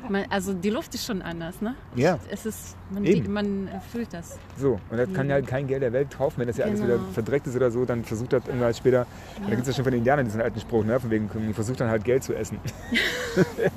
[0.09, 1.75] Man, also die Luft ist schon anders, ne?
[1.95, 2.17] Ja.
[2.29, 3.33] Es ist, man, Eben.
[3.33, 4.37] man fühlt das.
[4.57, 6.39] So, und das kann ja halt kein Geld der Welt kaufen.
[6.39, 6.93] Wenn das ja alles Genau.
[6.95, 9.05] wieder verdreckt ist oder so, dann versucht das irgendwann später,
[9.43, 10.99] da gibt es ja schon von den Indianern diesen alten Spruch, ne?
[10.99, 12.59] von wegen, versucht dann halt Geld zu essen.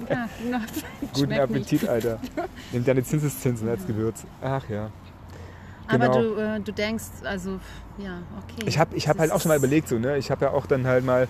[0.09, 0.59] Ja, genau.
[1.01, 1.67] Guten Schmeckt nicht.
[1.67, 2.19] Appetit, Alter.
[2.73, 4.25] Nimm deine Zinseszinsen als Gewürz.
[4.41, 4.91] Ach ja.
[5.87, 6.23] Aber Genau.
[6.23, 7.59] du, äh, du denkst, also,
[7.99, 8.67] ja, okay.
[8.67, 10.17] Ich habe ich hab halt auch schon mal überlegt, so, ne?
[10.17, 11.29] ich habe ja auch dann halt mal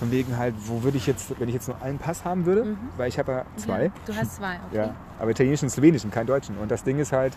[0.00, 2.64] von wegen halt, wo würde ich jetzt, wenn ich jetzt nur einen Pass haben würde,
[2.64, 2.78] Mhm.
[2.96, 3.84] weil ich habe ja zwei.
[3.84, 4.76] Ja, du hast zwei, okay.
[4.78, 6.56] Ja, aber italienischen und slowenischen, keinen deutschen.
[6.58, 7.34] Und das Ding ist halt,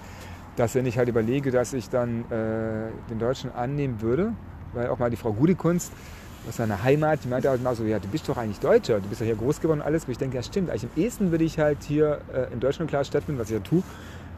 [0.56, 4.34] dass wenn ich halt überlege, dass ich dann äh, den deutschen annehmen würde,
[4.74, 5.92] weil auch mal die Frau Gudekunst
[6.48, 9.08] aus seiner Heimat, die meinte halt mal so, ja, du bist doch eigentlich Deutscher, du
[9.10, 10.08] bist ja hier groß geworden und alles.
[10.08, 12.90] Wo ich denke, ja stimmt, eigentlich am ehesten würde ich halt hier äh, in Deutschland
[12.90, 13.84] klar stattfinden, was ich ja tue,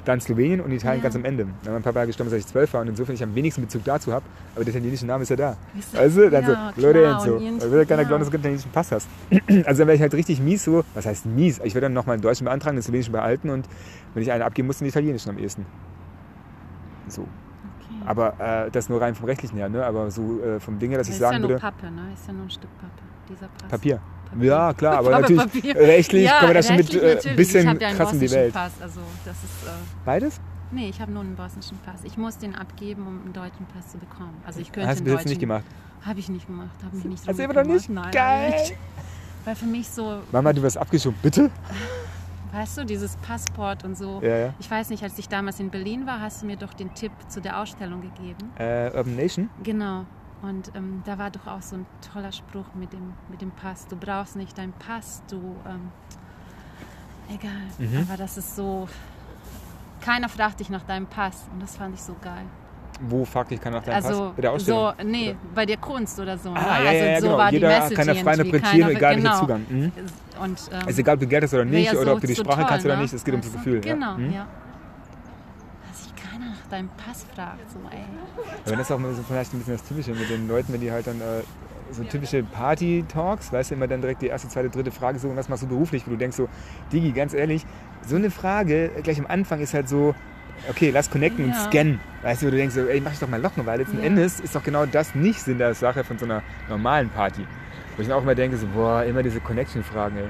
[0.05, 1.03] dann Slowenien und Italien Ja.
[1.03, 1.47] ganz am Ende.
[1.63, 3.83] Dann mein Papa ja gestorben, als ich zwölf war und insofern ich am wenigsten Bezug
[3.83, 4.23] dazu habe,
[4.55, 5.57] aber der italienische Name ist ja da.
[5.77, 7.39] Ist- Also, dann ja, so, Lorenzo.
[7.71, 8.07] will ja keiner ja.
[8.07, 9.07] glauben, dass du keinen italienischen Pass hast.
[9.65, 11.59] Also dann wäre ich halt richtig mies so, was heißt mies?
[11.63, 13.67] Ich würde dann nochmal einen deutschen beantragen, den slowenischen behalten und
[14.13, 15.65] wenn ich einen abgeben muss, den italienischen am ehesten.
[17.07, 17.21] So.
[17.21, 18.03] Okay.
[18.05, 19.85] Aber äh, das nur rein vom rechtlichen her, ne?
[19.85, 21.85] aber so äh, vom Ding her, dass Das ich ist ja sagen nur würde, Pappe,
[21.91, 22.01] ne?
[22.13, 23.69] Ist ja nur ein Stück Pappe, dieser Pass.
[23.69, 23.99] Papier.
[24.39, 25.75] Ja, klar, aber natürlich Papier.
[25.75, 27.29] rechtlich ja, kommen wir da schon mit rechtlich äh.
[27.29, 28.53] Ich bisschen hab ja einen krass in die Welt.
[28.53, 29.67] Pass, also das ist...
[29.67, 29.71] Äh,
[30.05, 30.39] Beides?
[30.71, 32.03] nee, ich habe nur einen bosnischen Pass.
[32.03, 34.35] Ich muss den abgeben, um einen deutschen Pass zu bekommen.
[34.45, 35.63] Also ich könnte Hast du einen bis jetzt nicht gemacht.
[36.01, 37.89] Habe ich nicht gemacht, habe mich nicht Hast du immer noch nicht?
[37.89, 38.51] Nein, Geil!
[38.51, 38.75] Nicht.
[39.45, 41.49] Weil für mich so, Mama, du wirst abgeschoben, bitte?
[42.51, 44.21] weißt du, dieses Passport und so.
[44.23, 44.53] Ja, ja.
[44.59, 47.11] Ich weiß nicht, als ich damals in Berlin war, hast du mir doch den Tipp
[47.27, 48.51] zu der Ausstellung gegeben.
[48.57, 49.49] Äh, Urban Nation?
[49.63, 50.05] Genau.
[50.47, 53.87] Und ähm, da war doch auch so ein toller Spruch mit dem, mit dem Pass.
[53.87, 55.55] Du brauchst nicht deinen Pass, du.
[55.67, 55.91] Ähm,
[57.29, 57.51] egal.
[57.79, 58.05] Mhm.
[58.07, 58.87] Aber das ist so.
[60.01, 61.47] Keiner fragt dich nach deinem Pass.
[61.51, 62.43] Und das fand ich so geil.
[63.01, 64.35] Wo fragt dich keiner nach deinem also, Pass?
[64.35, 64.93] Bei der Ausstellung?
[64.99, 66.51] so, nee, bei der Kunst oder so.
[66.51, 66.59] ne?
[66.59, 67.37] Ah, ja, also, ja, ja, so genau.
[67.37, 69.39] war Jeder die Message kann da frei interpretieren, egal welcher genau.
[69.39, 69.65] Zugang.
[69.67, 69.91] Mhm.
[70.41, 72.35] Und, ähm, Also egal, ob du Geld hast oder nicht, oder so- ob du die
[72.35, 73.01] Sprache toll, kannst oder ne?
[73.01, 73.59] nicht, es geht ums Weißt du?
[73.59, 73.81] Gefühl.
[73.81, 74.17] Genau, ja.
[74.17, 74.33] Mhm.
[74.33, 74.47] ja.
[76.35, 77.61] Keiner nach deinem Pass fragt.
[77.71, 78.03] So, ey.
[78.65, 80.81] Aber das ist auch mal so vielleicht ein bisschen das Typische mit den Leuten, wenn
[80.81, 81.43] die halt dann äh,
[81.91, 85.37] so typische Party-Talks, weißt du, immer dann direkt die erste, zweite, dritte Frage so, und
[85.37, 86.49] was machst du beruflich, wo du denkst so,
[86.91, 87.65] Digi, ganz ehrlich,
[88.05, 90.13] so eine Frage gleich am Anfang ist halt so,
[90.69, 91.59] okay, lass connecten und Ja.
[91.59, 91.99] scannen.
[92.23, 94.05] Weißt du, wo du denkst so, ey, mach ich doch mal locken, weil letzten Ja.
[94.05, 97.45] Endes ist doch genau das nicht Sinn der Sache von so einer normalen Party.
[97.95, 100.29] Wo ich dann auch immer denke, so, boah, immer diese Connection-Fragen, ey.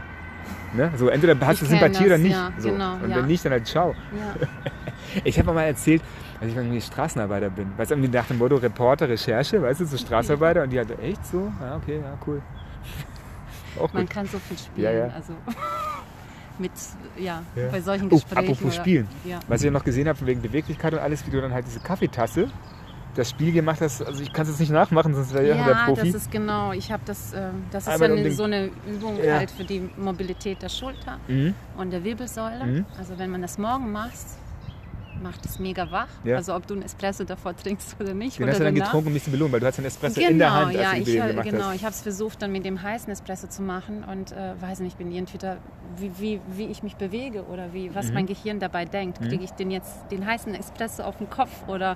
[0.75, 0.91] Ne?
[0.97, 2.31] So, entweder hast du Sympathie das, oder nicht.
[2.31, 2.69] ja, so.
[2.71, 3.17] genau, und ja.
[3.17, 3.95] wenn nicht, dann halt ciao.
[4.17, 4.47] Ja.
[5.23, 6.01] Ich habe mal erzählt,
[6.41, 7.71] als ich irgendwie Straßenarbeiter bin.
[7.77, 11.25] Weißt du, nach dem Motto Reporter, Recherche, weißt du, so Straßenarbeiter und die halt, echt
[11.25, 11.49] so?
[11.61, 12.41] Ja, okay, ja, cool.
[13.79, 14.09] Auch Man gut.
[14.11, 14.83] kann so viel spielen.
[14.83, 15.13] Ja, ja.
[15.13, 15.33] Also
[16.59, 16.71] mit,
[17.17, 18.37] ja, bei solchen Oh, Gesprächen.
[18.39, 19.07] apropos oder- Spielen.
[19.23, 19.39] Ja.
[19.47, 21.79] Was ich ja noch gesehen habe, wegen Beweglichkeit und alles, wie du dann halt diese
[21.79, 22.49] Kaffeetasse,
[23.15, 25.65] das Spiel gemacht hast, also ich kann es jetzt nicht nachmachen, sonst wäre ich auch
[25.65, 26.11] der Ja, Profi.
[26.11, 26.71] das ist genau.
[26.73, 29.37] Ich habe das, äh, das ist ja um eine, den- so eine Übung Ja.
[29.37, 31.53] halt für die Mobilität der Schulter mhm.
[31.77, 32.63] und der Wirbelsäule.
[32.65, 32.85] Mhm.
[32.97, 34.13] Also wenn man das morgen macht,
[35.23, 36.09] macht es mega wach.
[36.25, 36.35] Ja.
[36.35, 38.87] Also ob du einen Espresso davor trinkst oder nicht Den oder hast du dann danach.
[38.89, 40.75] getrunken, um dich zu belohnen, weil du hast einen Espresso genau, in der Hand, als
[40.75, 41.63] ja, du ich, gemacht genau.
[41.67, 41.75] hast.
[41.75, 44.97] Ich habe es versucht, dann mit dem heißen Espresso zu machen und äh, weiß nicht,
[44.97, 45.57] bin entweder
[45.97, 48.13] wie, wie, wie ich mich bewege oder wie was Mhm.
[48.13, 49.21] mein Gehirn dabei denkt.
[49.21, 49.29] Mhm.
[49.29, 51.95] Kriege ich den jetzt den heißen Espresso auf den Kopf oder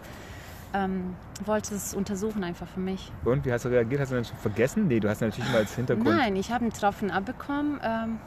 [0.74, 3.12] ähm, wollte es untersuchen einfach für mich.
[3.26, 4.02] Und wie hast du reagiert?
[4.02, 4.88] Hast du dann schon vergessen?
[4.88, 6.10] Nee, du hast natürlich immer als Hintergrund.
[6.10, 7.80] Nein, ich habe einen Tropfen abbekommen.
[7.84, 8.20] Ähm,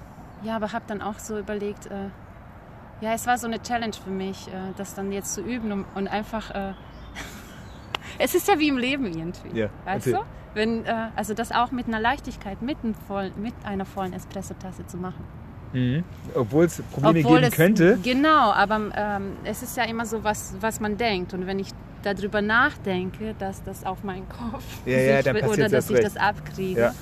[0.42, 2.08] ja, aber habe dann auch so überlegt, äh,
[3.00, 5.84] ja, es war so eine Challenge für mich, äh, das dann jetzt zu üben und,
[5.94, 6.50] und einfach.
[6.50, 6.72] Äh,
[8.18, 9.60] es ist ja wie im Leben irgendwie.
[9.60, 10.20] Ja, weißt du?
[10.54, 14.86] Wenn, äh, also das auch mit einer Leichtigkeit, mit, einem vollen, mit einer vollen Espressotasse
[14.86, 15.24] zu machen.
[15.72, 16.04] Mhm.
[16.34, 17.98] Obwohl es Probleme Obwohl geben es, könnte.
[18.02, 21.32] Genau, aber ähm, es ist ja immer so, was, was man denkt.
[21.32, 21.70] Und wenn ich
[22.02, 26.06] darüber nachdenke, dass das auf meinen Kopf Ja, ja, dann oder dass ich recht.
[26.06, 26.92] das abkriege,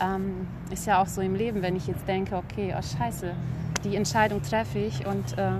[0.00, 0.14] Ja.
[0.16, 3.32] ähm, ist ja auch so im Leben, wenn ich jetzt denke, okay, oh scheiße,
[3.84, 5.50] die Entscheidung treffe ich und äh,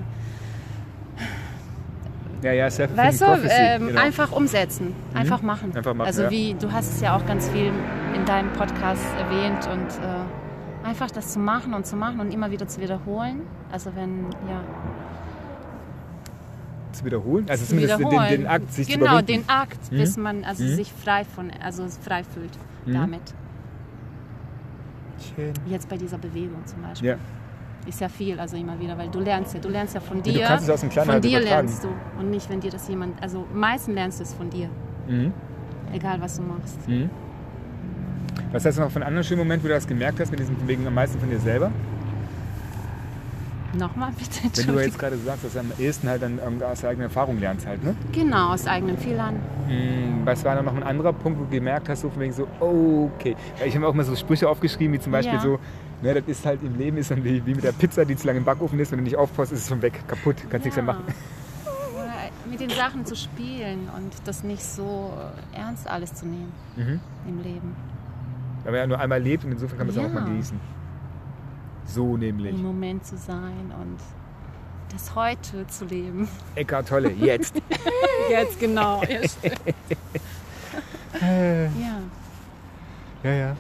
[2.43, 4.01] Ja, ja, weißt du, ähm, genau.
[4.03, 5.75] einfach umsetzen, einfach machen.
[5.75, 6.31] Einfach machen, Also ja.
[6.31, 7.73] wie, du hast es ja auch ganz viel
[8.15, 12.51] in deinem Podcast erwähnt und äh, einfach das zu machen und zu machen und immer
[12.51, 13.41] wieder zu wiederholen.
[13.73, 14.61] Also wenn, ja,
[17.05, 17.47] zu wiederholen.
[17.49, 18.29] Also zu zumindest den, wiederholen.
[18.31, 19.97] den Akt sich zu Genau, den Akt, Mhm.
[19.99, 20.69] bis man also Mhm.
[20.75, 22.51] sich frei von, also frei fühlt
[22.87, 22.93] Mhm.
[22.95, 23.35] damit.
[25.37, 25.53] Schön.
[25.67, 27.11] Jetzt bei dieser Bewegung zum Beispiel.
[27.11, 27.17] Ja.
[27.87, 30.23] Ist ja viel, also immer wieder, weil du lernst ja, du lernst ja von Ja,
[30.23, 30.33] dir.
[30.33, 31.67] du kannst es aus dem Kleinen von halt dir übertragen.
[31.69, 31.89] lernst du
[32.19, 34.69] und nicht, wenn dir das jemand, also meistens lernst du es von dir,
[35.07, 35.33] Mhm.
[35.93, 36.89] egal was du machst.
[36.89, 37.11] Mhm.
[38.53, 40.41] Was hast du noch von einem anderen schönen Moment, wo du das gemerkt hast, mit
[40.41, 41.71] diesem wegen am meisten von dir selber?
[43.79, 46.81] Nochmal bitte, Wenn du jetzt gerade sagst, dass du am ehesten halt dann ähm, aus
[46.83, 47.95] der eigenen Erfahrung lernst halt, ne?
[48.13, 49.35] Genau, aus eigenen Fehlern.
[49.69, 50.25] Mhm.
[50.25, 52.47] Was war dann noch ein anderer Punkt, wo du gemerkt hast, so von wegen so,
[52.61, 53.37] okay.
[53.65, 55.41] Ich habe auch mal so Sprüche aufgeschrieben, wie zum Beispiel Ja.
[55.41, 55.59] so,
[56.03, 58.27] Ne, das ist halt im Leben ist dann wie, wie mit der Pizza, die zu
[58.27, 58.91] lange im Backofen ist.
[58.93, 61.05] Wenn du nicht aufpasst, ist es schon weg, kaputt, kannst nichts mehr machen.
[62.51, 65.13] Mit den Sachen zu spielen und das nicht so
[65.55, 67.01] ernst alles zu nehmen Mhm.
[67.27, 67.75] im Leben.
[68.65, 70.09] Weil man ja nur einmal lebt und insofern kann man es Ja.
[70.09, 70.61] auch mal genießen.
[71.87, 72.55] So nämlich.
[72.55, 73.99] Im Moment zu sein und
[74.91, 76.29] das Heute zu leben.
[76.55, 77.55] Eckart Tolle, jetzt.
[78.31, 79.03] Jetzt genau.
[81.21, 81.65] Ja,
[83.23, 83.33] ja.
[83.33, 83.57] ja,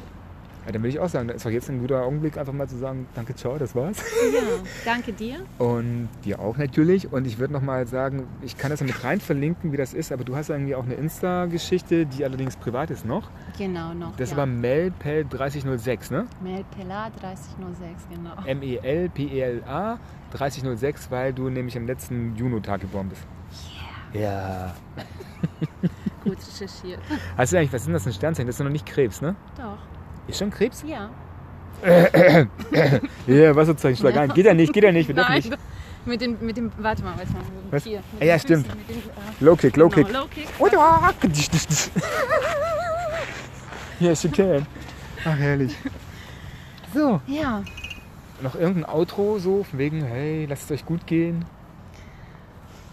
[0.67, 0.73] ja.
[0.73, 2.77] Dann würde ich auch sagen, da ist doch jetzt ein guter Augenblick, einfach mal zu
[2.77, 3.99] sagen, danke, ciao, das war's.
[4.33, 4.41] ja,
[4.85, 5.37] danke dir.
[5.59, 7.13] Und dir auch natürlich.
[7.13, 9.95] Und ich würde noch mal sagen, ich kann das ja mit rein verlinken, wie das
[9.95, 13.31] ist, aber du hast irgendwie auch eine Insta-Geschichte, die allerdings privat ist noch.
[13.59, 14.17] Genau noch.
[14.17, 14.43] Das ist ja.
[14.43, 16.27] aber Melpel 3006, ne?
[16.43, 18.35] Melpela 3006, genau.
[18.47, 19.99] M-E-L-P-E-L-A
[20.33, 23.23] 3006, weil du nämlich am letzten Juno-Tag geboren bist.
[24.13, 24.75] Ja.
[26.25, 27.01] Gut recherchiert.
[27.37, 28.47] Hast du eigentlich, was ist denn das, ein Sternzeichen?
[28.47, 29.35] Das ist noch nicht Krebs, ne?
[29.57, 29.79] Doch.
[30.29, 30.85] Ist schon Krebs?
[30.87, 31.11] Ja.
[33.27, 34.33] Ja, Wasserzeichen, schlag ein.
[34.33, 35.43] Geht ja nicht, geht ja nicht, wir dürfen Nein.
[35.43, 35.59] nicht.
[36.07, 37.43] Mit dem, mit dem, warte mal, warte mal.
[37.71, 37.85] Was?
[37.85, 38.03] Hier.
[38.21, 38.89] Ah, ja, den Füßen, stimmt.
[38.89, 40.15] Den, ah, Low Kick, Low genau, Kick.
[40.15, 40.49] Low Kick.
[40.59, 41.13] Und ah,
[44.01, 44.67] Yes, you can.
[45.25, 45.75] Ach, herrlich.
[46.93, 47.63] So, Ja.
[48.43, 51.45] noch irgendein Outro so, von wegen, hey, lasst es euch gut gehen.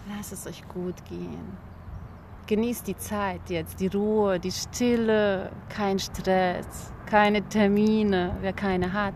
[0.08, 1.56] Lasst es euch gut gehen.
[2.46, 9.14] Genießt die Zeit jetzt, die Ruhe, die Stille, kein Stress, keine Termine, wer keine hat.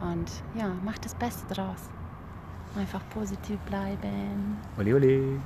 [0.00, 1.90] Und ja, macht das Beste draus.
[2.78, 4.58] Einfach positiv bleiben.
[4.78, 5.40] Ole, ole.